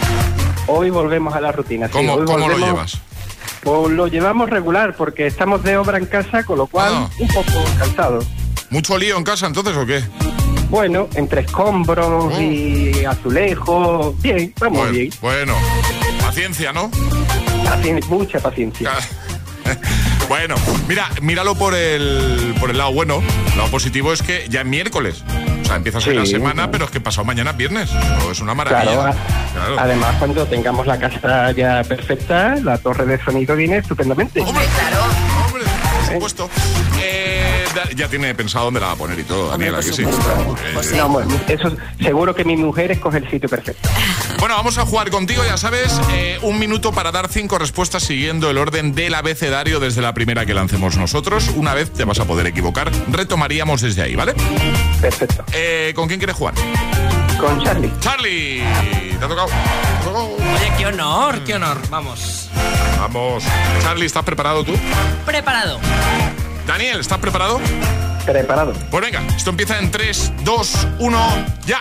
Hoy 0.67 0.91
volvemos 0.91 1.35
a 1.35 1.41
la 1.41 1.53
rutina. 1.53 1.87
sí, 1.89 1.93
¿Cómo, 1.93 2.25
cómo 2.25 2.49
lo 2.49 2.59
llevas? 2.59 2.99
Pues 3.63 3.93
lo 3.93 4.07
llevamos 4.07 4.49
regular 4.49 4.95
porque 4.97 5.27
estamos 5.27 5.63
de 5.65 5.77
obra 5.77 5.99
en 5.99 6.07
casa, 6.07 6.45
con 6.45 6.59
lo 6.59 6.67
cual 6.69 6.93
Ah. 6.95 7.11
un 7.19 7.29
poco 7.29 7.65
cansado. 7.79 8.25
¿Mucho 8.71 8.99
lío 8.99 9.17
en 9.17 9.25
casa 9.25 9.47
entonces 9.47 9.77
o 9.77 9.87
qué? 9.87 10.03
Bueno, 10.69 11.09
entre 11.15 11.43
escombros 11.43 12.33
Oh. 12.35 12.41
y 12.41 13.05
azulejos, 13.05 14.21
bien, 14.21 14.53
vamos 14.59 14.79
Bueno, 14.79 14.93
bien. 14.93 15.11
bueno, 15.21 15.55
paciencia, 16.21 16.73
¿no? 16.73 16.91
Pacien- 17.65 18.05
mucha 18.09 18.41
paciencia. 18.41 18.91
Bueno, 20.29 20.57
mira, 20.89 21.09
míralo 21.23 21.55
por 21.55 21.73
el, 21.73 22.53
por 22.59 22.71
el 22.71 22.79
lado 22.79 22.93
bueno. 22.93 23.23
El 23.53 23.59
lado 23.59 23.71
positivo 23.71 24.13
es 24.13 24.23
que 24.23 24.45
ya 24.49 24.61
es 24.63 24.67
miércoles. 24.67 25.23
O 25.63 25.65
sea, 25.65 25.77
empieza 25.77 25.99
a 25.99 26.01
ser 26.01 26.15
Sí. 26.15 26.19
la 26.19 26.27
semana, 26.27 26.69
pero 26.71 26.85
es 26.87 26.91
que 26.91 27.01
pasado 27.01 27.25
mañana 27.25 27.51
es 27.53 27.57
viernes. 27.57 27.91
Es 28.31 28.41
una 28.41 28.53
maravilla. 28.53 28.93
Claro, 28.93 29.17
Claro. 29.55 29.77
además 29.79 30.17
cuando 30.19 30.45
tengamos 30.47 30.85
la 30.89 30.99
casa 30.99 31.53
ya 31.53 31.85
perfecta, 31.85 32.57
la 32.57 32.77
torre 32.79 33.07
de 33.07 33.23
sonido 33.23 33.55
viene 33.55 33.77
estupendamente. 33.79 34.41
Hombre, 34.41 34.65
por 36.01 36.13
supuesto. 36.15 36.51
Eh, 37.01 37.46
ya 37.95 38.09
tiene 38.09 38.35
pensado 38.35 38.67
dónde 38.67 38.81
la 38.81 38.87
va 38.89 38.93
a 38.93 38.97
poner 38.97 39.19
y 39.19 39.25
todo, 39.25 39.49
Daniela, 39.51 39.79
que 39.79 39.93
sí. 39.93 40.03
Eh, 40.03 40.97
No, 40.97 41.09
bueno, 41.09 41.35
eso 41.49 41.73
seguro 42.01 42.35
que 42.35 42.45
mi 42.45 42.57
mujer 42.57 42.93
escoge 42.93 43.19
el 43.19 43.31
sitio 43.31 43.49
perfecto. 43.49 43.89
Bueno, 44.39 44.55
vamos 44.57 44.79
a 44.79 44.87
jugar 44.87 45.11
contigo, 45.11 45.43
ya 45.45 45.57
sabes, 45.57 45.99
eh, 46.13 46.39
un 46.43 46.59
minuto 46.59 46.93
para 46.93 47.11
dar 47.13 47.29
cinco 47.29 47.59
respuestas 47.59 48.03
siguiendo 48.03 48.51
el 48.51 48.59
orden 48.59 48.95
del 48.95 49.15
abecedario 49.15 49.81
desde 49.81 50.03
la 50.03 50.13
primera 50.15 50.45
que 50.47 50.55
lancemos 50.55 50.97
nosotros. 50.97 51.51
Una 51.57 51.75
vez 51.75 51.93
te 51.93 52.05
vas 52.05 52.21
a 52.21 52.25
poder 52.27 52.47
equivocar, 52.47 52.91
retomaríamos 53.11 53.81
desde 53.81 54.03
ahí, 54.03 54.15
¿vale? 54.15 54.35
Perfecto. 55.01 55.45
Eh, 55.53 55.93
¿Con 55.95 56.07
quién 56.09 56.21
quieres 56.21 56.37
jugar? 56.37 56.55
Con 57.41 57.63
Charlie. 57.63 57.93
Charlie, 58.01 58.63
te 59.19 59.25
ha 59.25 59.29
tocado. 59.29 59.49
Oye, 60.07 60.73
qué 60.79 60.87
honor, 60.87 61.41
qué 61.45 61.55
honor. 61.55 61.79
Vamos. 61.91 62.49
Vamos. 62.99 63.45
Charlie, 63.83 64.07
¿estás 64.07 64.25
preparado 64.25 64.65
tú? 64.65 64.73
Preparado. 65.27 65.79
Daniel, 66.67 67.01
¿estás 67.01 67.19
preparado? 67.19 67.61
Preparado. 68.25 68.73
Pues 68.91 69.05
venga, 69.05 69.23
esto 69.37 69.51
empieza 69.51 69.79
en 69.79 69.91
3, 69.91 70.33
2, 70.45 70.89
1, 70.99 71.47
ya. 71.65 71.79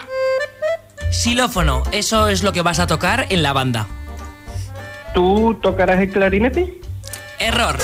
Xilófono, 1.12 1.84
eso 1.92 2.28
es 2.28 2.44
lo 2.44 2.54
que 2.54 2.62
vas 2.62 2.80
a 2.80 2.88
tocar 2.88 3.26
en 3.30 3.42
la 3.42 3.54
banda. 3.54 3.88
¿Tú 5.14 5.58
tocarás 5.62 6.00
el 6.02 6.12
clarinete? 6.12 6.80
Error. 7.40 7.78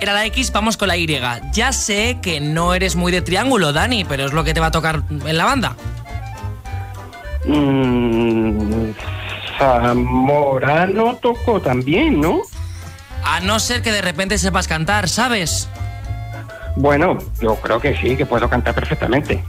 Era 0.00 0.12
la 0.12 0.26
X, 0.26 0.50
vamos 0.52 0.76
con 0.76 0.88
la 0.88 0.96
Y. 0.96 1.06
Ya 1.52 1.72
sé 1.72 2.18
que 2.20 2.40
no 2.40 2.74
eres 2.74 2.96
muy 2.96 3.12
de 3.12 3.22
triángulo, 3.22 3.72
Dani, 3.72 4.04
pero 4.04 4.24
es 4.24 4.32
lo 4.32 4.44
que 4.44 4.54
te 4.54 4.60
va 4.60 4.66
a 4.66 4.70
tocar 4.70 5.02
en 5.10 5.36
la 5.36 5.44
banda. 5.44 5.76
Mm, 7.44 8.90
Zamorano 9.58 11.16
tocó 11.16 11.60
también, 11.60 12.20
¿no? 12.20 12.40
A 13.24 13.40
no 13.40 13.60
ser 13.60 13.82
que 13.82 13.92
de 13.92 14.02
repente 14.02 14.38
sepas 14.38 14.66
cantar, 14.66 15.08
¿sabes? 15.08 15.68
Bueno, 16.80 17.18
yo 17.42 17.56
creo 17.56 17.78
que 17.78 17.94
sí, 17.98 18.16
que 18.16 18.24
puedo 18.24 18.48
cantar 18.48 18.74
perfectamente. 18.74 19.44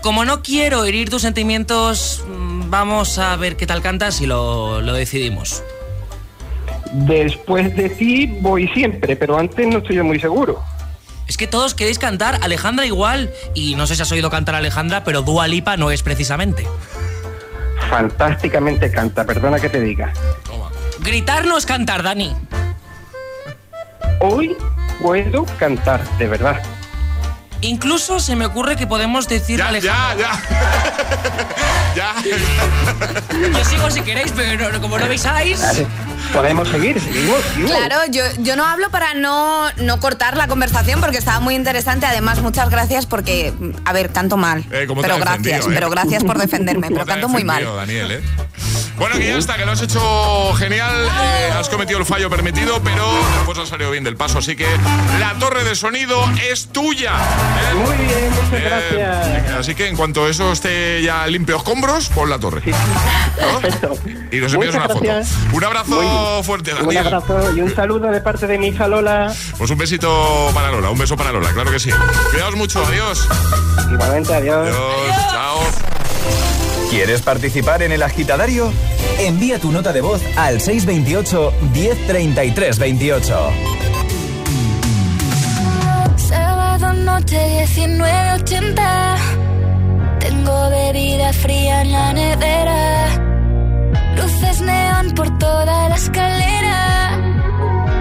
como 0.00 0.24
no 0.24 0.42
quiero 0.42 0.84
herir 0.84 1.08
tus 1.10 1.22
sentimientos, 1.22 2.24
mm, 2.26 2.70
vamos 2.70 3.18
a 3.18 3.36
ver 3.36 3.56
qué 3.56 3.66
tal 3.66 3.82
cantas 3.82 4.20
y 4.22 4.26
lo, 4.26 4.80
lo 4.80 4.94
decidimos. 4.94 5.62
Después 6.92 7.74
de 7.76 7.90
ti 7.90 8.26
voy 8.40 8.68
siempre, 8.68 9.14
pero 9.16 9.38
antes 9.38 9.66
no 9.66 9.78
estoy 9.78 9.96
yo 9.96 10.04
muy 10.04 10.18
seguro. 10.18 10.62
Es 11.26 11.36
que 11.36 11.46
todos 11.46 11.74
queréis 11.74 11.98
cantar 11.98 12.38
Alejandra 12.42 12.86
igual. 12.86 13.30
Y 13.54 13.74
no 13.76 13.86
sé 13.86 13.96
si 13.96 14.02
has 14.02 14.12
oído 14.12 14.30
cantar 14.30 14.54
a 14.54 14.58
Alejandra, 14.58 15.04
pero 15.04 15.22
Dua 15.22 15.46
Lipa 15.48 15.76
no 15.76 15.90
es 15.90 16.02
precisamente. 16.02 16.66
Fantásticamente 17.90 18.90
canta, 18.90 19.24
perdona 19.24 19.58
que 19.58 19.68
te 19.68 19.80
diga. 19.80 20.12
Gritar 21.00 21.46
no 21.46 21.58
es 21.58 21.66
cantar, 21.66 22.02
Dani. 22.02 22.34
Hoy 24.20 24.56
puedo 25.00 25.44
cantar, 25.58 26.02
de 26.18 26.26
verdad. 26.28 26.62
Incluso 27.64 28.20
se 28.20 28.36
me 28.36 28.44
ocurre 28.46 28.76
que 28.76 28.86
podemos 28.86 29.26
decir 29.28 29.58
Ya, 29.58 29.68
Alejandra. 29.68 30.40
ya, 31.96 32.14
ya. 32.24 33.58
Yo 33.58 33.64
sigo 33.64 33.90
si 33.90 34.02
queréis, 34.02 34.32
pero 34.36 34.70
no- 34.72 34.80
como 34.80 34.98
no 34.98 35.04
avisáis. 35.06 35.60
Podemos 36.32 36.68
seguir, 36.68 37.00
seguimos, 37.00 37.42
seguimos. 37.52 37.70
Claro, 37.70 37.96
yo, 38.10 38.22
yo 38.38 38.56
no 38.56 38.64
hablo 38.66 38.90
para 38.90 39.14
no, 39.14 39.70
no 39.76 40.00
cortar 40.00 40.36
la 40.36 40.46
conversación 40.48 41.00
porque 41.00 41.18
estaba 41.18 41.40
muy 41.40 41.54
interesante. 41.54 42.06
Además, 42.06 42.40
muchas 42.40 42.68
gracias 42.70 43.06
porque, 43.06 43.52
a 43.84 43.92
ver, 43.92 44.10
canto 44.10 44.36
mal. 44.36 44.64
Eh, 44.72 44.84
¿cómo 44.86 45.00
te 45.00 45.08
pero 45.08 45.16
ha 45.16 45.24
gracias, 45.24 45.66
eh? 45.66 45.70
pero 45.72 45.90
gracias 45.90 46.24
por 46.24 46.38
defenderme. 46.38 46.88
pero 46.88 46.94
¿Cómo 46.96 47.04
te 47.06 47.12
ha 47.12 47.14
canto 47.14 47.28
muy 47.28 47.44
mal. 47.44 47.64
Daniel, 47.76 48.10
¿eh? 48.12 48.20
Bueno, 48.96 49.16
que 49.16 49.26
ya 49.26 49.36
está, 49.38 49.56
que 49.56 49.64
lo 49.66 49.72
has 49.72 49.82
hecho 49.82 50.52
genial. 50.54 50.94
eh, 51.22 51.50
has 51.58 51.68
cometido 51.68 51.98
el 51.98 52.06
fallo 52.06 52.30
permitido, 52.30 52.80
pero 52.82 53.04
después 53.38 53.58
has 53.58 53.68
salido 53.68 53.90
bien 53.90 54.04
del 54.04 54.16
paso. 54.16 54.38
Así 54.38 54.54
que 54.56 54.66
la 55.20 55.34
torre 55.40 55.64
de 55.64 55.74
sonido 55.74 56.24
es 56.50 56.68
tuya. 56.68 57.12
Muy 57.74 57.96
bien, 58.06 58.30
muchas 58.30 58.50
Bien. 58.50 58.62
gracias. 58.64 59.50
Así 59.58 59.74
que 59.74 59.88
en 59.88 59.96
cuanto 59.96 60.28
eso 60.28 60.52
esté 60.52 61.02
ya 61.02 61.26
limpio 61.26 61.56
escombros, 61.56 62.08
pon 62.10 62.28
la 62.30 62.38
torre. 62.38 62.62
Perfecto. 63.36 63.98
Y 64.30 64.36
nos 64.38 64.52
envías 64.54 64.74
una 64.74 64.84
Muchas 64.84 64.98
foto. 64.98 65.04
gracias. 65.04 65.38
Un 65.52 65.64
abrazo 65.64 66.42
fuerte, 66.42 66.72
Un 66.74 66.78
Daniel. 66.86 67.06
abrazo 67.06 67.56
y 67.56 67.60
un 67.60 67.74
saludo 67.74 68.08
de 68.10 68.20
parte 68.20 68.46
de 68.46 68.58
mi 68.58 68.68
hija 68.68 68.86
Lola. 68.88 69.32
Pues 69.58 69.70
un 69.70 69.78
besito 69.78 70.50
para 70.54 70.70
Lola, 70.70 70.90
un 70.90 70.98
beso 70.98 71.16
para 71.16 71.32
Lola, 71.32 71.52
claro 71.52 71.70
que 71.70 71.78
sí. 71.80 71.90
Cuidaos 72.30 72.56
mucho, 72.56 72.84
adiós. 72.84 73.28
Igualmente, 73.92 74.34
adiós. 74.34 74.68
Adiós, 74.68 75.26
chao. 75.30 75.58
¿Quieres 76.90 77.22
participar 77.22 77.82
en 77.82 77.92
el 77.92 78.02
agitadario? 78.02 78.72
Envía 79.18 79.58
tu 79.58 79.72
nota 79.72 79.92
de 79.92 80.00
voz 80.00 80.20
al 80.36 80.60
628 80.60 81.52
1033 81.72 82.78
28. 82.78 83.50
Noche 87.24 87.66
1980. 87.76 89.16
Tengo 90.20 90.70
bebida 90.70 91.32
fría 91.32 91.82
en 91.82 91.92
la 91.92 92.12
nevera. 92.12 93.06
Luces 94.16 94.60
neón 94.60 95.10
por 95.12 95.38
toda 95.38 95.88
la 95.88 95.94
escalera. 95.94 97.18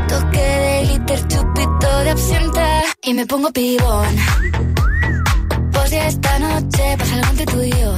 Toque 0.07 0.39
de 0.39 0.85
glitter, 0.87 1.27
chupito 1.27 1.99
de 2.03 2.09
absenta. 2.11 2.81
Y 3.03 3.13
me 3.13 3.25
pongo 3.25 3.51
pibón. 3.51 4.15
Pues 5.71 5.91
ya 5.91 6.07
esta 6.07 6.39
noche 6.39 6.83
pasa 6.97 7.15
algo 7.15 7.29
entre 7.29 7.45
tú 7.45 7.61
y 7.61 7.71
yo. 7.71 7.95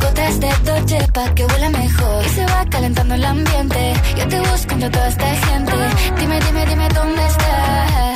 Gotas 0.00 0.40
de 0.40 0.50
Dolce 0.64 0.98
pa' 1.12 1.34
que 1.34 1.44
huela 1.44 1.70
mejor 1.70 2.24
Y 2.24 2.28
se 2.28 2.44
va 2.46 2.64
calentando 2.70 3.14
el 3.14 3.24
ambiente 3.24 3.94
Yo 4.16 4.28
te 4.28 4.38
busco 4.40 4.74
entre 4.74 4.90
toda 4.90 5.08
esta 5.08 5.34
gente 5.34 5.72
Dime, 6.18 6.40
dime, 6.40 6.66
dime 6.66 6.88
dónde 6.88 7.26
está 7.26 8.15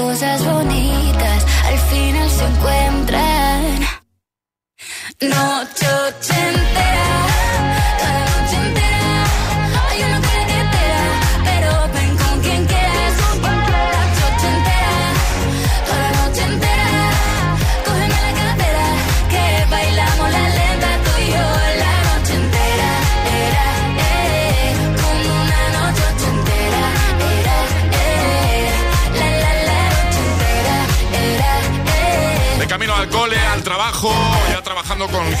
Cosas 0.00 0.44
bonitas 0.44 1.40
al 1.68 1.78
final 1.90 2.30
se 2.30 2.44
encuentran. 2.44 3.80
Noche 5.20 5.86
ochentera, 6.06 6.79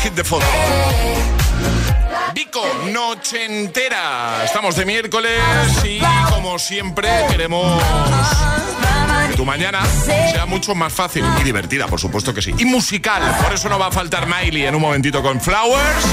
Hit 0.02 0.14
de 0.14 0.24
Foto. 0.24 0.46
Vico, 2.34 2.62
noche 2.90 3.44
entera. 3.44 4.42
Estamos 4.44 4.76
de 4.76 4.86
miércoles 4.86 5.40
y 5.84 6.00
como 6.30 6.58
siempre 6.58 7.08
queremos 7.28 7.82
que 9.28 9.36
tu 9.36 9.44
mañana 9.44 9.84
sea 10.32 10.46
mucho 10.46 10.74
más 10.74 10.92
fácil 10.92 11.24
y 11.40 11.44
divertida, 11.44 11.86
por 11.86 12.00
supuesto 12.00 12.32
que 12.32 12.40
sí. 12.40 12.54
Y 12.58 12.64
musical, 12.64 13.22
por 13.42 13.52
eso 13.52 13.68
no 13.68 13.78
va 13.78 13.88
a 13.88 13.92
faltar 13.92 14.26
Miley 14.26 14.66
en 14.66 14.74
un 14.74 14.80
momentito 14.80 15.22
con 15.22 15.40
Flowers. 15.40 16.06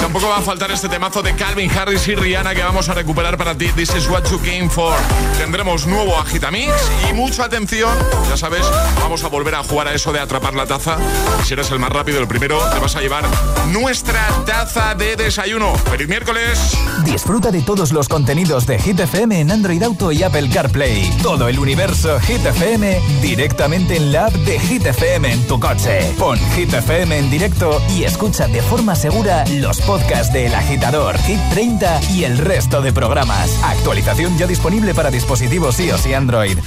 Tampoco 0.00 0.28
va 0.28 0.38
a 0.38 0.42
faltar 0.42 0.70
este 0.70 0.88
temazo 0.88 1.22
de 1.22 1.34
Calvin 1.34 1.70
Harris 1.70 2.06
y 2.08 2.14
Rihanna 2.14 2.54
que 2.54 2.62
vamos 2.62 2.88
a 2.88 2.94
recuperar 2.94 3.36
para 3.36 3.56
ti. 3.56 3.68
This 3.74 3.94
is 3.94 4.08
what 4.08 4.24
you 4.30 4.38
came 4.40 4.68
for. 4.68 4.94
Tendremos 5.38 5.86
nuevo 5.86 6.16
Agitamix 6.18 6.72
y 7.10 7.14
mucha 7.14 7.44
atención. 7.44 7.96
Ya 8.28 8.36
sabes, 8.36 8.62
vamos 9.00 9.24
a 9.24 9.28
volver 9.28 9.54
a 9.54 9.64
jugar 9.64 9.88
a 9.88 9.94
eso 9.94 10.12
de 10.12 10.20
atrapar 10.20 10.54
la 10.54 10.66
taza. 10.66 10.98
Si 11.44 11.54
eres 11.54 11.70
el 11.70 11.78
más 11.78 11.90
rápido, 11.90 12.20
el 12.20 12.28
primero, 12.28 12.58
te 12.72 12.78
vas 12.78 12.94
a 12.96 13.00
llevar 13.00 13.24
nuestra 13.72 14.26
taza 14.44 14.94
de 14.94 15.16
desayuno. 15.16 15.74
¡Feliz 15.90 16.08
miércoles! 16.08 16.76
Disfruta 17.04 17.50
de 17.50 17.62
todos 17.62 17.92
los 17.92 18.08
contenidos 18.08 18.66
de 18.66 18.78
Hit 18.78 19.00
FM 19.00 19.40
en 19.40 19.50
Android 19.50 19.82
Auto 19.82 20.12
y 20.12 20.22
Apple 20.22 20.48
CarPlay. 20.52 21.10
Todo 21.22 21.48
el 21.48 21.58
universo 21.58 22.18
Hit 22.20 22.44
FM 22.44 23.00
directamente 23.22 23.96
en 23.96 24.12
la 24.12 24.26
app 24.26 24.32
de 24.32 24.58
Hit 24.58 24.86
FM 24.86 25.32
en 25.32 25.46
tu 25.46 25.58
coche. 25.58 26.14
Pon 26.18 26.38
Hit 26.54 26.72
FM 26.72 27.18
en 27.18 27.30
directo 27.30 27.82
y 27.96 28.04
escucha 28.04 28.46
de 28.46 28.62
forma 28.62 28.94
segura 28.94 29.44
los 29.48 29.80
podcasts 29.86 30.32
de 30.32 30.46
El 30.46 30.54
Agitador, 30.54 31.16
Hit 31.18 31.38
30 31.50 32.00
y 32.12 32.24
el 32.24 32.38
resto 32.38 32.82
de 32.82 32.92
programas. 32.92 33.48
Actualización 33.62 34.36
ya 34.36 34.46
disponible 34.46 34.94
para 34.94 35.10
dispositivos 35.10 35.78
iOS 35.78 36.06
y 36.06 36.14
Android. 36.14 36.58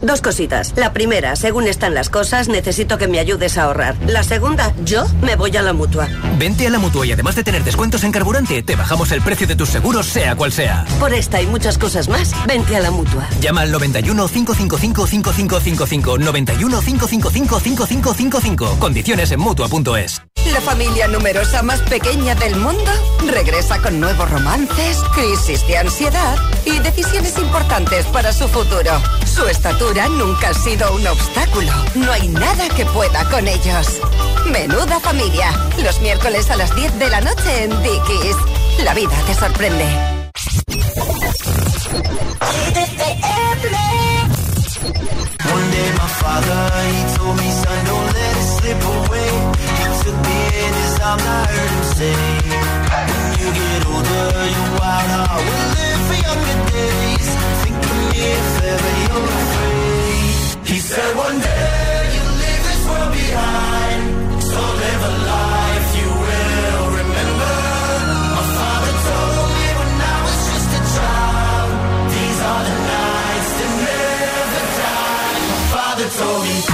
Dos 0.00 0.20
cositas. 0.20 0.74
La 0.76 0.92
primera, 0.92 1.34
según 1.34 1.66
están 1.66 1.94
las 1.94 2.10
cosas, 2.10 2.48
necesito 2.48 2.98
que 2.98 3.08
me 3.08 3.18
ayudes 3.18 3.56
a 3.56 3.64
ahorrar. 3.64 3.96
La 4.06 4.22
segunda, 4.22 4.74
yo 4.84 5.06
me 5.22 5.34
voy 5.34 5.56
a 5.56 5.62
la 5.62 5.72
mutua. 5.72 6.08
Vente 6.38 6.66
a 6.66 6.70
la 6.70 6.78
mutua 6.78 7.06
y 7.06 7.12
además 7.12 7.36
de 7.36 7.42
tener 7.42 7.64
descuentos 7.64 8.04
en 8.04 8.12
carburante, 8.12 8.62
te 8.62 8.76
bajamos 8.76 9.10
el 9.12 9.22
precio 9.22 9.46
de 9.46 9.56
tus 9.56 9.70
seguros, 9.70 10.06
sea 10.06 10.36
cual 10.36 10.52
sea. 10.52 10.84
Por 11.00 11.14
esta 11.14 11.40
y 11.40 11.46
muchas 11.46 11.78
cosas 11.78 12.08
más, 12.08 12.32
vente 12.46 12.76
a 12.76 12.80
la 12.80 12.90
mutua. 12.90 13.26
Llama 13.40 13.62
al 13.62 13.72
91 13.72 14.28
555 14.28 15.06
5555. 15.06 16.18
91 16.18 16.80
555 16.80 17.60
5555. 17.60 18.78
Condiciones 18.78 19.32
en 19.32 19.40
mutua.es. 19.40 20.22
La 20.52 20.60
familia 20.60 21.08
numerosa 21.08 21.62
más 21.62 21.80
pequeña 21.80 22.34
del 22.34 22.56
mundo 22.56 22.90
regresa 23.26 23.80
con 23.80 23.98
nuevos 23.98 24.30
romances, 24.30 24.98
crisis 25.14 25.66
de 25.66 25.78
ansiedad 25.78 26.36
y 26.64 26.78
decisiones 26.80 27.38
importantes 27.38 28.06
para 28.06 28.32
su 28.32 28.46
futuro. 28.48 28.92
Su 29.26 29.46
estatura 29.46 30.08
nunca 30.08 30.50
ha 30.50 30.54
sido 30.54 30.94
un 30.94 31.06
obstáculo. 31.06 31.72
No 31.94 32.12
hay 32.12 32.28
nada 32.28 32.68
que 32.68 32.84
pueda 32.86 33.28
con 33.30 33.48
ellos. 33.48 34.00
Menuda 34.46 35.00
familia. 35.00 35.50
Los 35.82 36.00
miércoles 36.00 36.50
a 36.50 36.56
las 36.56 36.74
10 36.76 36.98
de 36.98 37.08
la 37.08 37.20
noche 37.20 37.64
en 37.64 37.70
Dickies. 37.82 38.36
La 38.84 38.94
vida 38.94 39.16
te 39.26 39.34
sorprende. 39.34 39.86
One 45.54 45.68
day 45.70 45.88
my 46.02 46.10
father, 46.22 46.62
he 46.94 47.02
told 47.16 47.36
me, 47.38 47.48
son, 47.62 47.80
don't 47.86 48.08
let 48.18 48.34
it 48.42 48.48
slip 48.56 48.80
away. 48.96 49.30
He 49.78 49.86
took 50.02 50.18
me 50.28 50.38
in 50.64 50.72
his 50.82 50.94
arms, 51.08 51.22
I 51.22 51.40
heard 51.52 51.70
him 51.76 51.84
say, 51.98 52.16
when 52.90 53.32
you 53.40 53.48
get 53.60 53.80
older, 53.86 54.26
your 54.54 54.68
wild 54.78 55.08
heart 55.14 55.42
will 55.46 55.68
live 55.78 56.00
for 56.08 56.18
younger 56.26 56.58
days. 56.74 57.28
Think 57.62 57.78
of 57.86 57.94
me 57.98 58.06
if 58.34 58.48
ever 58.72 58.92
you're 59.04 59.28
afraid. 59.38 60.66
He 60.70 60.78
said 60.90 61.10
one 61.26 61.38
day 61.38 61.98
you'll 62.14 62.36
leave 62.42 62.62
this 62.68 62.82
world 62.88 63.12
behind, 63.14 64.02
so 64.50 64.58
live 64.82 65.02
a 65.10 65.14
life 65.34 65.88
you 66.00 66.10
will 66.24 66.86
remember. 66.98 67.54
My 68.36 68.44
father 68.58 68.94
told 69.06 69.48
me 69.58 69.66
when 69.78 69.92
I 70.14 70.16
was 70.26 70.38
just 70.50 70.70
a 70.78 70.82
child, 70.94 71.70
these 72.10 72.38
are 72.50 72.62
the 72.68 72.76
slowly. 76.14 76.73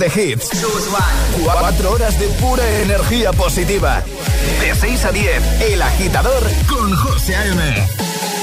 de 0.00 0.06
hits. 0.06 0.48
Cuatro 1.44 1.92
horas 1.92 2.18
de 2.18 2.26
pura 2.40 2.66
energía 2.80 3.32
positiva. 3.32 4.02
De 4.58 4.74
6 4.74 5.04
a 5.04 5.12
10, 5.12 5.60
El 5.60 5.82
Agitador 5.82 6.42
con 6.66 6.96
José 6.96 7.36
A.M. 7.36 7.62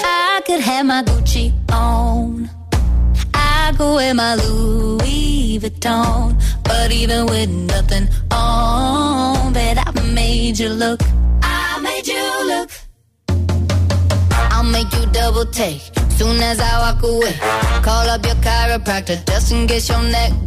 I 0.04 0.42
could 0.46 0.62
have 0.62 0.86
my 0.86 1.02
Gucci 1.04 1.52
on. 1.74 2.48
I 3.34 3.74
go 3.76 3.96
wear 3.96 4.14
my 4.14 4.36
Louis 4.36 5.60
Vuitton. 5.60 6.38
But 6.64 6.92
even 6.92 7.26
with 7.26 7.50
nothing 7.50 8.08
on, 8.32 9.52
bet 9.52 9.80
I 9.80 9.92
made 10.14 10.60
you 10.60 10.70
look. 10.70 11.02
I 11.42 11.80
made 11.82 12.08
you 12.08 12.48
look. 12.48 12.70
I'll 14.52 14.64
make 14.64 14.94
you 14.94 15.06
double 15.08 15.46
take. 15.46 15.82
Soon 16.18 16.40
as 16.42 16.60
I 16.60 16.80
walk 16.80 17.04
away, 17.04 17.34
call 17.82 18.10
up 18.10 18.24
your 18.26 18.36
chiropractor 18.36 19.26
just 19.26 19.52
in 19.52 19.68
case 19.68 19.90
your 19.90 20.04
neck 20.04 20.47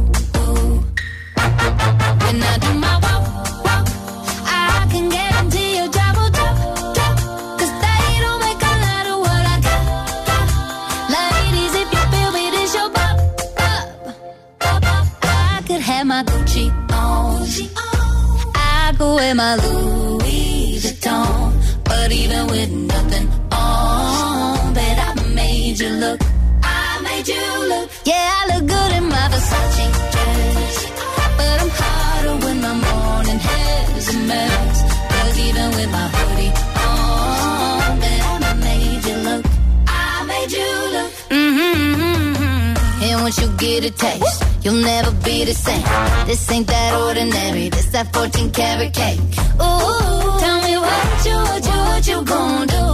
You'll 44.63 44.75
never 44.75 45.11
be 45.23 45.43
the 45.43 45.53
same. 45.55 45.81
This 46.27 46.51
ain't 46.51 46.67
that 46.67 46.93
ordinary. 46.93 47.69
This 47.69 47.87
that 47.87 48.13
14 48.13 48.51
karat 48.51 48.93
cake. 48.93 49.19
Ooh, 49.57 50.39
tell 50.39 50.61
me 50.61 50.77
what 50.77 51.25
you, 51.25 51.35
what 51.49 51.65
you, 51.65 51.77
what 51.89 52.07
you 52.07 52.23
gonna 52.23 52.67
do? 52.67 52.85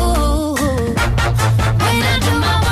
Ooh, 0.00 0.54
when 0.54 2.02
I 2.12 2.18
do 2.20 2.38
my 2.40 2.63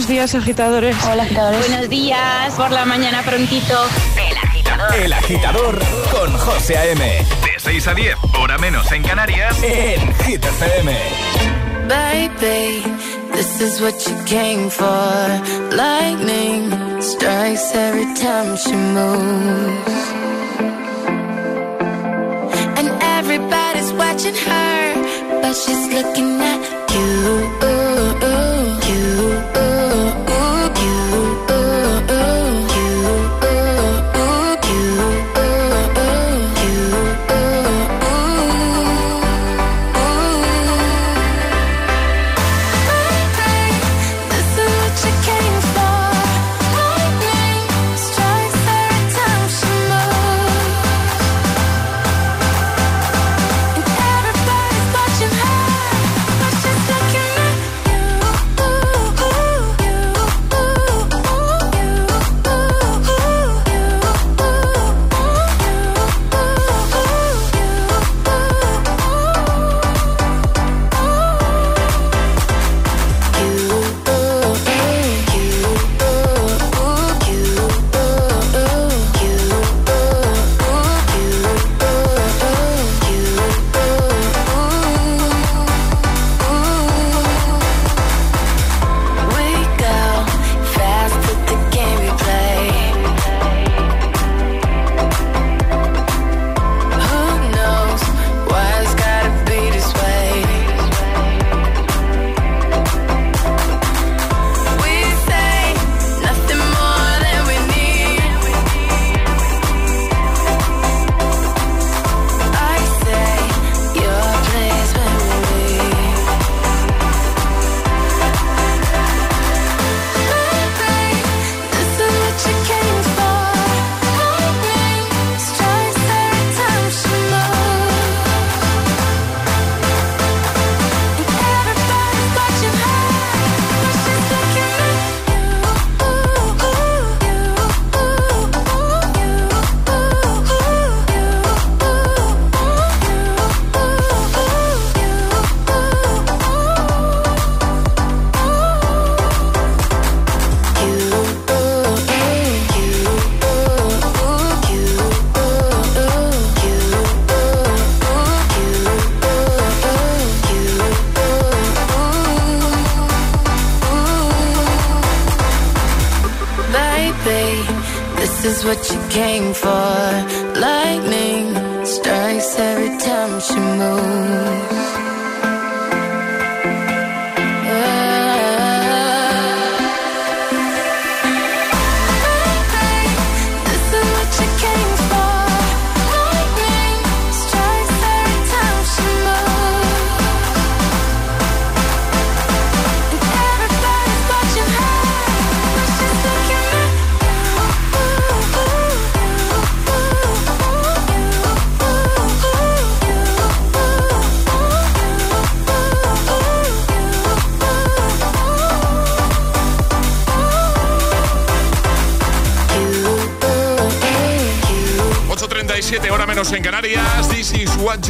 Buenos 0.00 0.16
días, 0.16 0.34
agitadores. 0.34 0.96
Hola, 1.04 1.24
agitadores. 1.24 1.68
Buenos 1.68 1.90
días, 1.90 2.54
por 2.54 2.70
la 2.70 2.86
mañana 2.86 3.22
prontito. 3.22 3.86
El 4.16 4.38
agitador. 4.38 4.94
El 4.94 5.12
agitador 5.12 5.78
con 6.10 6.32
José 6.38 6.78
A.M. 6.78 7.04
De 7.04 7.58
6 7.58 7.86
a 7.86 7.92
10, 7.92 8.16
hora 8.40 8.56
menos 8.56 8.90
en 8.92 9.02
Canarias, 9.02 9.62
en 9.62 10.14
Hit 10.24 10.42
FM. 10.42 10.96
Baby, 11.86 12.82
this 13.34 13.60
is 13.60 13.82
what 13.82 13.92
you 14.08 14.16
came 14.24 14.70
for. 14.70 15.76
Lightning 15.76 16.72
strikes 17.02 17.74
every 17.74 18.06
time 18.14 18.56
she 18.56 18.72
moves. 18.72 20.14
And 22.78 22.88
everybody's 23.18 23.92
watching 23.92 24.34
her, 24.34 25.40
but 25.42 25.54
she's 25.54 25.92
looking 25.92 26.40
at 26.40 26.90
you. 26.90 27.59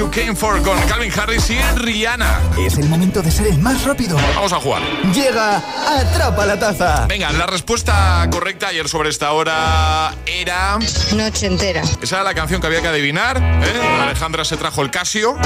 You 0.01 0.11
came 0.11 0.35
for 0.35 0.63
con 0.63 0.81
Calvin 0.89 1.13
Harris 1.13 1.51
y 1.51 1.59
Rihanna. 1.77 2.41
Es 2.59 2.79
el 2.79 2.89
momento 2.89 3.21
de 3.21 3.31
ser 3.31 3.49
el 3.49 3.59
más 3.59 3.85
rápido. 3.85 4.17
Vamos 4.35 4.51
a 4.51 4.57
jugar. 4.57 4.81
Llega 5.13 5.63
Atrapa 5.87 6.47
la 6.47 6.59
Taza. 6.59 7.07
Venga, 7.07 7.31
la 7.33 7.47
respuesta 7.47 8.27
correcta 8.31 8.69
ayer 8.69 8.89
sobre 8.89 9.11
esta 9.11 9.33
hora 9.33 10.15
era... 10.25 10.79
Noche 11.15 11.47
entera. 11.47 11.83
Esa 12.01 12.17
era 12.17 12.25
la 12.25 12.33
canción 12.33 12.63
que 12.63 12.67
había 12.69 12.81
que 12.81 12.89
adivinar. 12.89 13.37
¿eh? 13.37 14.01
Alejandra 14.01 14.47
se 14.47 14.57
trajo 14.57 14.81
el 14.81 14.91
Casio. 14.91 15.37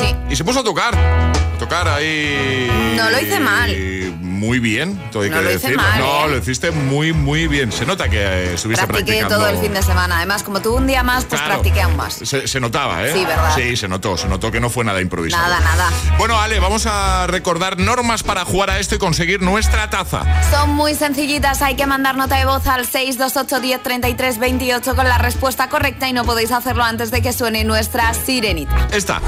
Sí. 0.00 0.14
Y 0.30 0.36
se 0.36 0.44
puso 0.44 0.60
a 0.60 0.64
tocar. 0.64 0.94
A 0.96 1.58
tocar 1.58 1.88
ahí... 1.88 2.94
No 2.96 3.10
lo 3.10 3.20
hice 3.20 3.40
mal. 3.40 3.70
Muy 4.44 4.58
bien, 4.58 4.98
todo 5.10 5.22
hay 5.22 5.30
No 5.30 5.38
que 5.38 5.42
decirlo. 5.44 5.82
mal, 5.82 5.98
no, 5.98 6.24
¿eh? 6.26 6.30
lo 6.30 6.38
hiciste 6.38 6.70
muy, 6.70 7.12
muy 7.12 7.46
bien. 7.48 7.72
Se 7.72 7.86
nota 7.86 8.08
que 8.08 8.18
eh, 8.20 8.54
estuviste 8.54 8.86
Practiqué 8.86 9.18
practicando. 9.20 9.36
todo 9.36 9.48
el 9.48 9.58
fin 9.58 9.72
de 9.72 9.82
semana. 9.82 10.16
Además, 10.18 10.42
como 10.42 10.60
tuve 10.60 10.76
un 10.76 10.86
día 10.86 11.02
más, 11.02 11.24
pues 11.24 11.40
Claro. 11.40 11.54
practiqué 11.60 11.82
aún 11.82 11.96
más. 11.96 12.14
Se, 12.14 12.46
se 12.46 12.60
notaba, 12.60 13.04
¿eh? 13.06 13.12
Sí, 13.14 13.24
¿verdad? 13.24 13.54
Sí, 13.54 13.76
se 13.76 13.88
notó, 13.88 14.16
se 14.18 14.28
notó 14.28 14.50
que 14.52 14.60
no 14.60 14.68
fue 14.70 14.84
nada 14.84 15.00
improvisado. 15.00 15.42
Nada, 15.42 15.60
nada. 15.60 15.90
Bueno, 16.18 16.38
Ale, 16.38 16.60
vamos 16.60 16.86
a 16.86 17.26
recordar 17.26 17.78
normas 17.78 18.22
para 18.22 18.44
jugar 18.44 18.70
a 18.70 18.78
esto 18.78 18.94
y 18.94 18.98
conseguir 18.98 19.40
nuestra 19.42 19.88
taza. 19.90 20.22
Son 20.50 20.70
muy 20.70 20.94
sencillitas, 20.94 21.62
hay 21.62 21.76
que 21.76 21.86
mandar 21.86 22.16
nota 22.16 22.36
de 22.36 22.44
voz 22.44 22.66
al 22.66 22.86
628 22.86 23.60
10 23.60 23.82
33 23.82 24.38
28 24.38 24.94
con 24.96 25.08
la 25.08 25.18
respuesta 25.18 25.68
correcta 25.68 26.08
y 26.08 26.12
no 26.12 26.24
podéis 26.24 26.52
hacerlo 26.52 26.84
antes 26.84 27.10
de 27.10 27.22
que 27.22 27.32
suene 27.32 27.64
nuestra 27.64 28.12
sirenita. 28.14 28.88
Esta. 28.92 29.20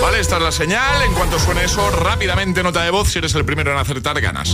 Vale, 0.00 0.20
esta 0.20 0.36
es 0.36 0.42
la 0.42 0.52
señal. 0.52 1.02
En 1.06 1.14
cuanto 1.14 1.38
suene 1.38 1.64
eso, 1.64 1.90
rápidamente 1.90 2.62
nota 2.62 2.82
de 2.82 2.90
voz 2.90 3.08
si 3.10 3.18
eres 3.18 3.34
el 3.34 3.44
primero 3.44 3.72
en 3.72 3.78
acertar 3.78 4.20
ganas. 4.20 4.51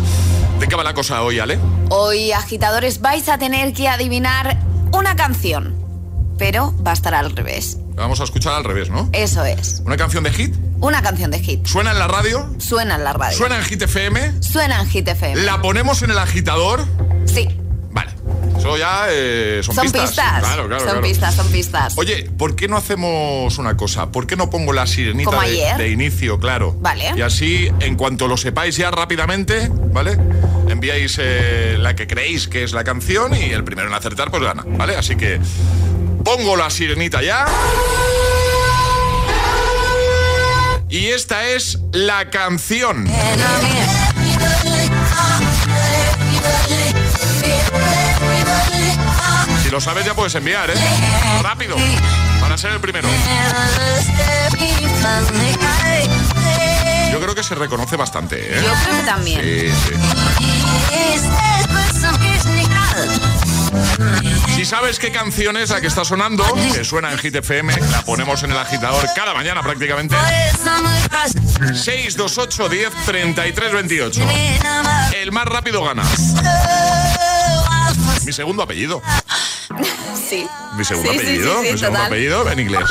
¿De 0.61 0.67
qué 0.67 0.75
va 0.77 0.83
la 0.85 0.95
cosa 0.95 1.23
hoy, 1.23 1.39
Ale? 1.39 1.59
Hoy, 1.91 2.33
agitadores, 2.33 3.01
vais 3.01 3.29
a 3.29 3.39
tener 3.39 3.73
que 3.73 3.89
adivinar 3.89 4.59
una 4.93 5.15
canción, 5.17 5.75
pero 6.39 6.75
va 6.85 6.91
a 6.91 6.95
estar 6.95 7.15
al 7.15 7.35
revés. 7.35 7.79
La 7.95 8.03
Vamos 8.03 8.21
a 8.21 8.25
escuchar 8.25 8.55
al 8.55 8.65
revés, 8.65 8.91
¿no? 8.91 9.09
Eso 9.13 9.45
es, 9.45 9.83
Una 9.85 9.97
canción 9.97 10.23
de 10.25 10.31
hit. 10.33 10.55
una 10.81 11.03
canción 11.03 11.31
de 11.31 11.41
hit. 11.41 11.67
¿Suena 11.67 11.91
en 11.93 11.99
la 11.99 12.07
radio? 12.09 12.49
Suena 12.59 12.95
en 12.97 13.05
la 13.05 13.13
radio. 13.13 13.37
¿Suena 13.37 13.57
en 13.57 13.65
Hit 13.65 13.83
FM? 13.83 14.43
Suena 14.43 14.81
en 14.81 14.89
Hit 14.89 15.09
FM. 15.09 15.43
¿La 15.43 15.61
ponemos 15.61 16.03
en 16.03 16.11
el 16.11 16.19
agitador? 16.19 16.85
Sí. 17.27 17.49
Eso 18.59 18.77
ya 18.77 19.07
eh, 19.09 19.61
son, 19.63 19.75
Son 19.77 19.85
pistas. 19.85 20.09
pistas. 20.09 20.41
Claro, 20.41 20.67
claro, 20.67 20.81
son 20.81 20.91
claro. 20.91 21.01
pistas, 21.03 21.35
son 21.35 21.47
pistas. 21.49 21.95
Oye, 21.97 22.29
¿por 22.37 22.57
qué 22.57 22.67
no 22.69 22.77
hacemos 22.77 23.57
una 23.59 23.77
cosa? 23.77 24.11
¿Por 24.11 24.27
qué 24.27 24.37
no 24.37 24.51
pongo 24.51 24.73
la 24.73 24.87
sirenita 24.87 25.31
Como 25.31 25.43
de, 25.43 25.49
ayer. 25.49 25.77
de 25.79 25.91
inicio, 25.91 26.39
claro? 26.41 26.75
Vale. 26.81 27.13
Y 27.17 27.23
así, 27.23 27.71
en 27.81 27.95
cuanto 27.97 28.27
lo 28.27 28.37
sepáis 28.37 28.77
ya 28.77 28.91
rápidamente, 28.91 29.71
¿vale? 29.73 30.19
Enviáis 30.69 31.19
eh, 31.21 31.77
la 31.79 31.95
que 31.95 32.07
creéis 32.07 32.49
que 32.49 32.65
es 32.65 32.73
la 32.73 32.83
canción 32.85 33.35
y 33.35 33.45
el 33.53 33.63
primero 33.65 33.89
en 33.89 33.95
acertar, 33.95 34.31
pues 34.31 34.43
gana, 34.43 34.65
¿vale? 34.67 34.97
Así 34.97 35.15
que 35.17 35.41
pongo 36.25 36.57
la 36.57 36.69
sirenita 36.69 37.23
ya. 37.23 37.47
Y 40.91 41.07
esta 41.09 41.49
es 41.49 41.79
la 41.93 42.31
canción. 42.31 43.07
Si 49.69 49.73
lo 49.73 49.83
sabes 49.83 50.07
ya 50.07 50.15
puedes 50.15 50.35
enviar, 50.35 50.71
¿eh? 50.71 50.75
Rápido. 51.43 51.77
Para 52.41 52.57
ser 52.57 52.73
el 52.73 52.81
primero. 52.81 53.07
Yo 57.13 57.21
creo 57.21 57.35
que 57.35 57.43
se 57.43 57.55
reconoce 57.55 57.97
bastante, 57.97 58.37
¿eh? 58.41 58.63
Yo 58.65 58.73
creo 58.73 58.97
que 58.97 59.03
también. 59.05 59.43
Sí, 59.43 59.71
sí. 59.71 59.93
Si 64.57 64.65
sabes 64.65 64.99
qué 64.99 65.13
canción 65.13 65.59
es 65.59 65.69
la 65.69 65.83
que 65.83 65.89
está 65.89 66.03
sonando, 66.03 66.47
que 66.73 66.83
suena 66.83 67.13
en 67.13 67.19
Hit 67.19 67.37
FM, 67.37 67.77
la 67.91 68.01
ponemos 68.07 68.43
en 68.45 68.53
el 68.53 68.57
agitador 68.57 69.05
cada 69.15 69.35
mañana 69.35 69.63
prácticamente. 69.63 70.17
628 71.75 72.69
10 72.71 72.91
33 73.05 73.73
28. 73.73 74.23
El 75.15 75.31
más 75.31 75.45
rápido 75.45 75.85
gana. 75.85 76.05
Mi 78.25 78.33
segundo 78.33 78.63
apellido. 78.63 79.03
Sí. 80.29 80.47
Mi 80.77 80.85
segundo 80.85 81.11
Sí, 81.13 81.19
apellido. 81.19 81.61
sí, 81.61 81.67
sí, 81.67 81.73
mi 81.73 81.79
segundo 81.79 81.99
total. 81.99 82.07
apellido 82.07 82.51
en 82.53 82.59
inglés. 82.61 82.85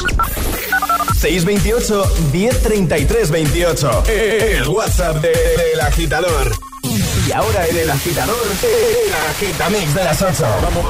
628 1.19 2.03
1033 2.33 3.31
28. 3.31 4.03
El 4.07 4.67
WhatsApp 4.69 5.17
de- 5.17 5.29
del 5.29 5.81
agitador. 5.81 6.51
Y 6.83 7.31
ahora 7.31 7.67
en 7.67 7.77
el 7.77 7.89
agitador, 7.91 8.37
el 8.63 9.13
agitamix 9.31 9.93
de 9.93 10.03
las 10.03 10.21
8. 10.21 10.45
Vamos. 10.63 10.85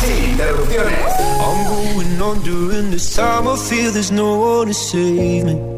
Sin 0.00 0.24
interrupciones. 0.30 0.98
I'm 1.40 1.64
going 1.68 2.20
under 2.22 2.78
and 2.78 2.92
this 2.92 3.14
time 3.14 3.46
I 3.48 3.56
feel 3.56 3.90
there's 3.92 4.10
no 4.10 4.34
one 4.60 4.68
to 4.68 4.74
save 4.74 5.44
me. 5.44 5.77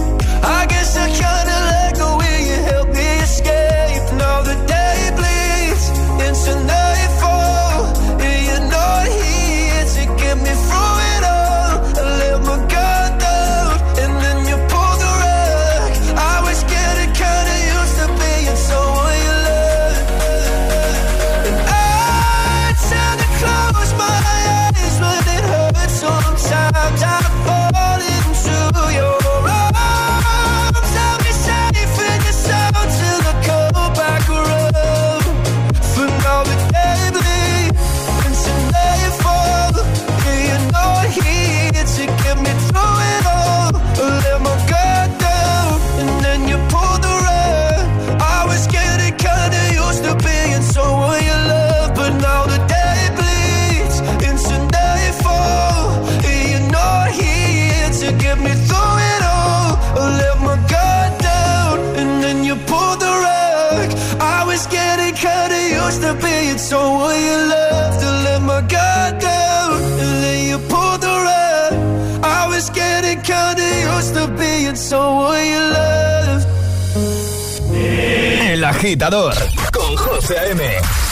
con 79.71 79.97
José 79.97 80.37
A.M. 80.37 80.61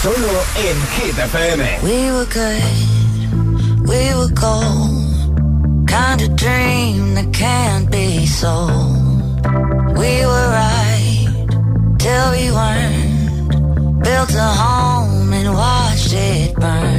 Solo 0.04 0.44
en 0.58 0.78
Hit 0.94 1.18
FM. 1.18 1.80
We 1.82 2.12
were 2.12 2.26
good, 2.26 3.88
we 3.88 4.14
were 4.14 4.30
gold. 4.30 5.88
Kind 5.88 6.22
of 6.22 6.36
dream 6.36 7.16
that 7.16 7.34
can't 7.34 7.90
be 7.90 8.28
sold. 8.28 9.42
We 9.98 10.24
were 10.24 10.50
right 10.52 11.48
till 11.98 12.32
we 12.32 12.52
weren't. 12.52 14.04
Built 14.04 14.36
a 14.36 14.52
home 14.64 15.34
and 15.34 15.52
watched 15.56 16.14
it 16.14 16.54
burn. 16.58 16.99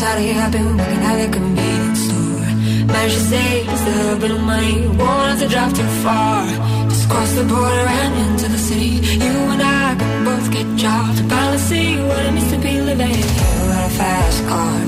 sorry, 0.00 0.32
I've 0.32 0.50
been 0.50 0.78
working 0.78 1.02
at 1.10 1.18
a 1.26 1.28
convenience 1.30 2.00
store. 2.08 2.48
Managed 2.94 3.18
to 3.20 3.24
save 3.32 3.66
just 3.66 3.86
a 3.86 3.92
little 4.00 4.20
bit 4.24 4.30
of 4.36 4.40
money, 4.52 4.76
wanted 4.96 5.38
to 5.42 5.48
drive 5.52 5.72
too 5.80 5.90
far. 6.04 6.40
Just 6.88 7.04
cross 7.10 7.30
the 7.40 7.44
border 7.44 7.86
and 8.00 8.12
into 8.24 8.46
the 8.54 8.60
city. 8.68 8.92
You 9.24 9.34
and 9.52 9.62
I 9.62 9.86
could 10.00 10.16
both 10.28 10.46
get 10.56 10.66
jobs 10.84 11.16
to 11.18 11.24
finally 11.28 11.62
see 11.70 11.88
what 12.08 12.22
it 12.28 12.32
means 12.36 12.50
to 12.54 12.58
be 12.66 12.74
living. 12.80 13.18
You 13.58 13.64
got 13.72 13.84
a 13.90 13.94
fast 14.00 14.40
car, 14.50 14.78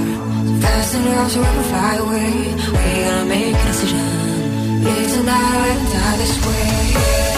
fast 0.65 0.95
enough 0.97 1.31
so 1.35 1.41
I 1.49 1.53
can 1.57 1.67
fly 1.73 1.95
away. 2.05 2.33
We 2.75 2.91
gotta 3.05 3.27
make 3.35 3.57
a 3.63 3.65
decision. 3.71 4.07
Live 4.87 5.11
tonight, 5.17 5.79
die 5.93 6.17
this 6.23 6.35
way. 6.47 7.32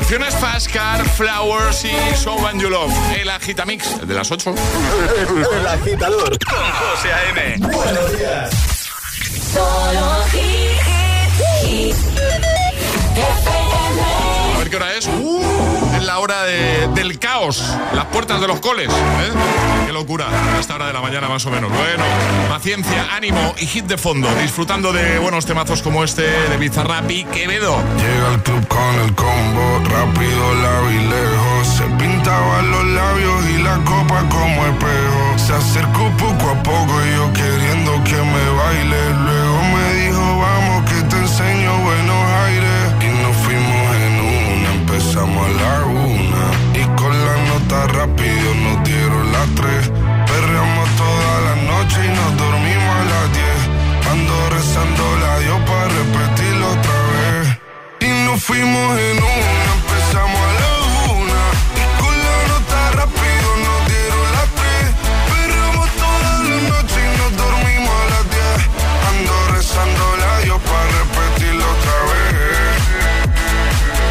Interrupciones, 0.00 0.34
Fast 0.36 0.72
Car, 0.72 1.04
Flowers 1.10 1.84
y 1.84 2.16
Someone 2.16 2.58
You 2.60 2.70
Love. 2.70 2.92
El 3.18 3.28
agitamix, 3.28 3.98
el 4.00 4.08
de 4.08 4.14
las 4.14 4.30
8. 4.30 4.54
El 5.52 5.66
agitador 5.66 6.38
con 6.38 6.58
José 6.58 7.12
A.M. 7.12 7.58
Buenos 7.58 8.18
días. 8.18 8.50
Solo 9.52 10.24
hit, 10.32 10.80
hit, 11.62 11.96
A 14.54 14.58
ver 14.58 14.70
qué 14.70 14.76
hora 14.76 14.94
es. 14.94 15.06
Uh, 15.06 15.79
la 16.02 16.18
hora 16.18 16.42
de- 16.44 16.88
del 16.94 17.18
caos. 17.18 17.62
Las 17.94 18.06
puertas 18.06 18.40
de 18.40 18.46
los 18.48 18.60
coles. 18.60 18.88
¿eh? 18.88 19.32
Qué 19.86 19.92
locura. 19.92 20.26
A 20.56 20.60
esta 20.60 20.74
hora 20.74 20.86
de 20.86 20.92
la 20.92 21.00
mañana 21.00 21.28
más 21.28 21.44
o 21.46 21.50
menos. 21.50 21.70
Bueno, 21.70 22.04
paciencia, 22.48 23.06
ánimo 23.14 23.54
y 23.58 23.66
hit 23.66 23.84
de 23.86 23.98
fondo. 23.98 24.28
Disfrutando 24.42 24.92
de 24.92 25.18
buenos 25.18 25.46
temazos 25.46 25.82
como 25.82 26.04
este 26.04 26.22
de 26.22 26.56
Bizarrap 26.56 27.10
y 27.10 27.24
Quevedo. 27.24 27.76
Llega 27.98 28.28
al 28.34 28.42
club 28.42 28.66
con 28.68 28.94
el 29.04 29.14
combo, 29.14 29.80
rápido 29.90 30.54
la 30.54 30.80
vi 30.88 30.98
lejos. 30.98 31.66
Se 31.76 31.84
pintaban 32.02 32.70
los 32.70 32.84
labios 32.84 33.44
y 33.54 33.62
la 33.62 33.76
copa 33.84 34.22
como 34.28 34.66
espejo. 34.66 35.38
Se 35.38 35.52
acercó 35.54 36.08
poco 36.18 36.50
a 36.50 36.62
poco 36.62 36.92
y 37.06 37.16
yo 37.16 37.32
queriendo 37.32 37.92
que 38.04 38.16
me 38.16 38.50
baile. 38.56 39.10
Luego 39.24 39.62
me 39.74 39.94
dijo, 39.94 40.38
vamos 40.40 40.90
que 40.90 41.02
te 41.02 41.16
enseño 41.16 41.76
buenos 41.78 42.24
aires. 42.46 42.94
Y 43.00 43.22
nos 43.22 43.36
fuimos 43.38 43.96
en 43.96 44.20
una, 44.20 44.70
empezamos 44.74 45.46
a 45.46 45.52
la 45.52 45.84
fuimos 58.50 58.98
en 58.98 59.16
una, 59.16 59.62
empezamos 59.78 60.40
a 60.40 60.52
la 60.58 60.70
una. 61.14 61.42
Y 61.78 61.84
con 62.02 62.14
la 62.26 62.36
nota 62.50 62.78
rápido 62.98 63.48
nos 63.66 63.78
dieron 63.86 64.26
las 64.34 64.48
tres. 64.58 64.86
Perreamos 65.30 65.88
toda 66.02 66.30
la 66.50 66.58
noche 66.72 66.98
y 66.98 67.10
nos 67.20 67.30
dormimos 67.38 67.94
a 68.02 68.06
las 68.10 68.24
diez. 68.34 68.60
Ando 69.10 69.34
rezando 69.54 70.04
la 70.22 70.32
Dios 70.40 70.60
para 70.66 70.86
repetirlo 70.98 71.64
otra 71.76 71.96
vez. 72.10 72.82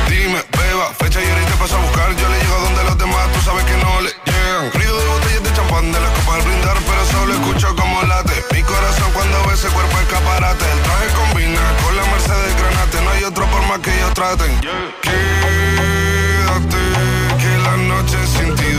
Dime, 0.08 0.40
beba, 0.56 0.88
fecha 1.00 1.20
y 1.22 1.28
ahorita 1.28 1.56
paso 1.60 1.76
a 1.76 1.82
buscar. 1.84 2.08
Yo 2.16 2.30
le 2.30 2.40
llego 2.40 2.58
donde 2.64 2.84
los 2.86 2.98
demás, 2.98 3.26
tú 3.34 3.40
sabes 3.44 3.66
que 3.66 3.76
no 3.84 3.92
le 4.00 4.12
llegan. 4.24 4.72
Río 4.72 4.96
de 5.00 5.06
botellas 5.06 5.44
de 5.44 5.52
champán, 5.52 5.92
de 5.92 6.00
las 6.00 6.12
copas 6.16 6.36
al 6.40 6.44
brindar, 6.48 6.78
pero 6.88 7.02
solo 7.12 7.34
escucho 7.34 7.76
como 7.76 8.04
late. 8.04 8.38
Mi 8.56 8.64
corazón 8.64 9.12
cuando 9.12 9.36
ve 9.48 9.54
ese 9.54 9.68
cuerpo 9.68 10.00
escaparate. 10.00 10.64
El 10.64 10.89
por 14.20 14.28
más 14.28 14.36
que 14.38 14.46
ellos 14.46 14.60
traten. 14.60 14.60
Quédate, 15.02 16.84
que 17.38 17.58
la 17.64 17.76
noche 17.78 18.18
sin 18.28 18.56
ti 18.56 18.79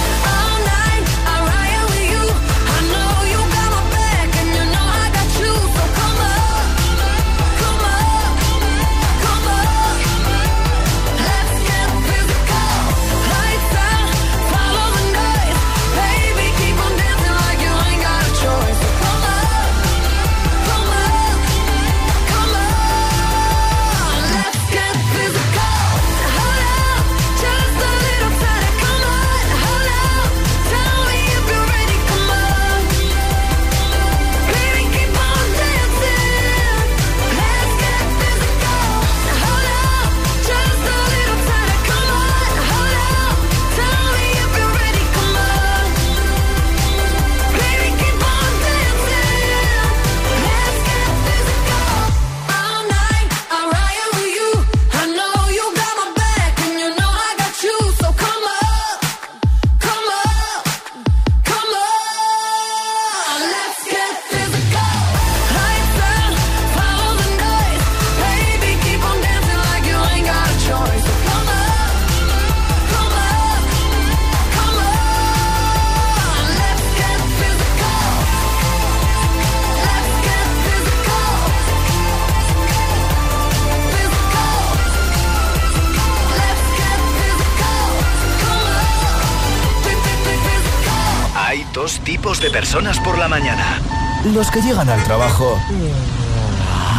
los 94.41 94.49
que 94.49 94.61
llegan 94.63 94.89
al 94.89 95.03
trabajo 95.03 95.55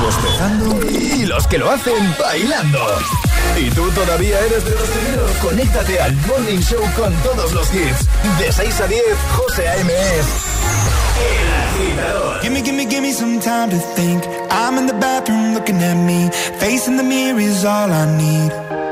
bostezando 0.01 0.88
y 0.88 1.26
los 1.26 1.45
que 1.49 1.59
lo 1.59 1.72
hacen 1.72 2.14
bailando. 2.16 2.78
Y 3.59 3.68
tú 3.70 3.90
todavía 3.90 4.38
eres 4.38 4.64
de 4.64 4.70
los 4.70 4.88
primeros. 4.88 5.30
Conéctate 5.38 6.01
al 6.01 6.14
Morning 6.28 6.61
Show 6.61 6.80
con 6.97 7.12
todos 7.24 7.53
los 7.53 7.66
hits. 7.74 8.07
De 8.38 8.53
6 8.53 8.80
a 8.80 8.86
10, 8.86 9.03
José 9.36 9.68
A.M. 9.68 9.93
Gimme, 12.43 12.62
gimme, 12.62 12.86
gimme 12.86 13.12
some 13.12 13.40
time 13.40 13.70
to 13.70 13.78
think. 13.97 14.22
I'm 14.49 14.78
in 14.78 14.86
the 14.86 14.95
bathroom 14.95 15.53
looking 15.55 15.82
at 15.82 15.97
me. 15.97 16.30
Facing 16.61 16.97
the 16.97 17.03
mirror 17.03 17.40
is 17.40 17.64
all 17.64 17.90
I 17.90 18.07
need. 18.16 18.91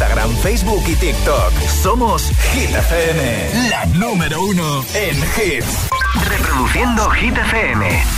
Instagram, 0.01 0.35
Facebook 0.37 0.83
y 0.87 0.95
TikTok. 0.95 1.53
Somos 1.83 2.31
Hit 2.53 2.71
FM, 2.71 3.69
la 3.69 3.85
número 3.85 4.43
uno 4.43 4.83
en 4.95 5.15
hits. 5.15 5.89
Reproduciendo 6.27 7.07
Hit 7.11 7.37
FM. 7.37 8.11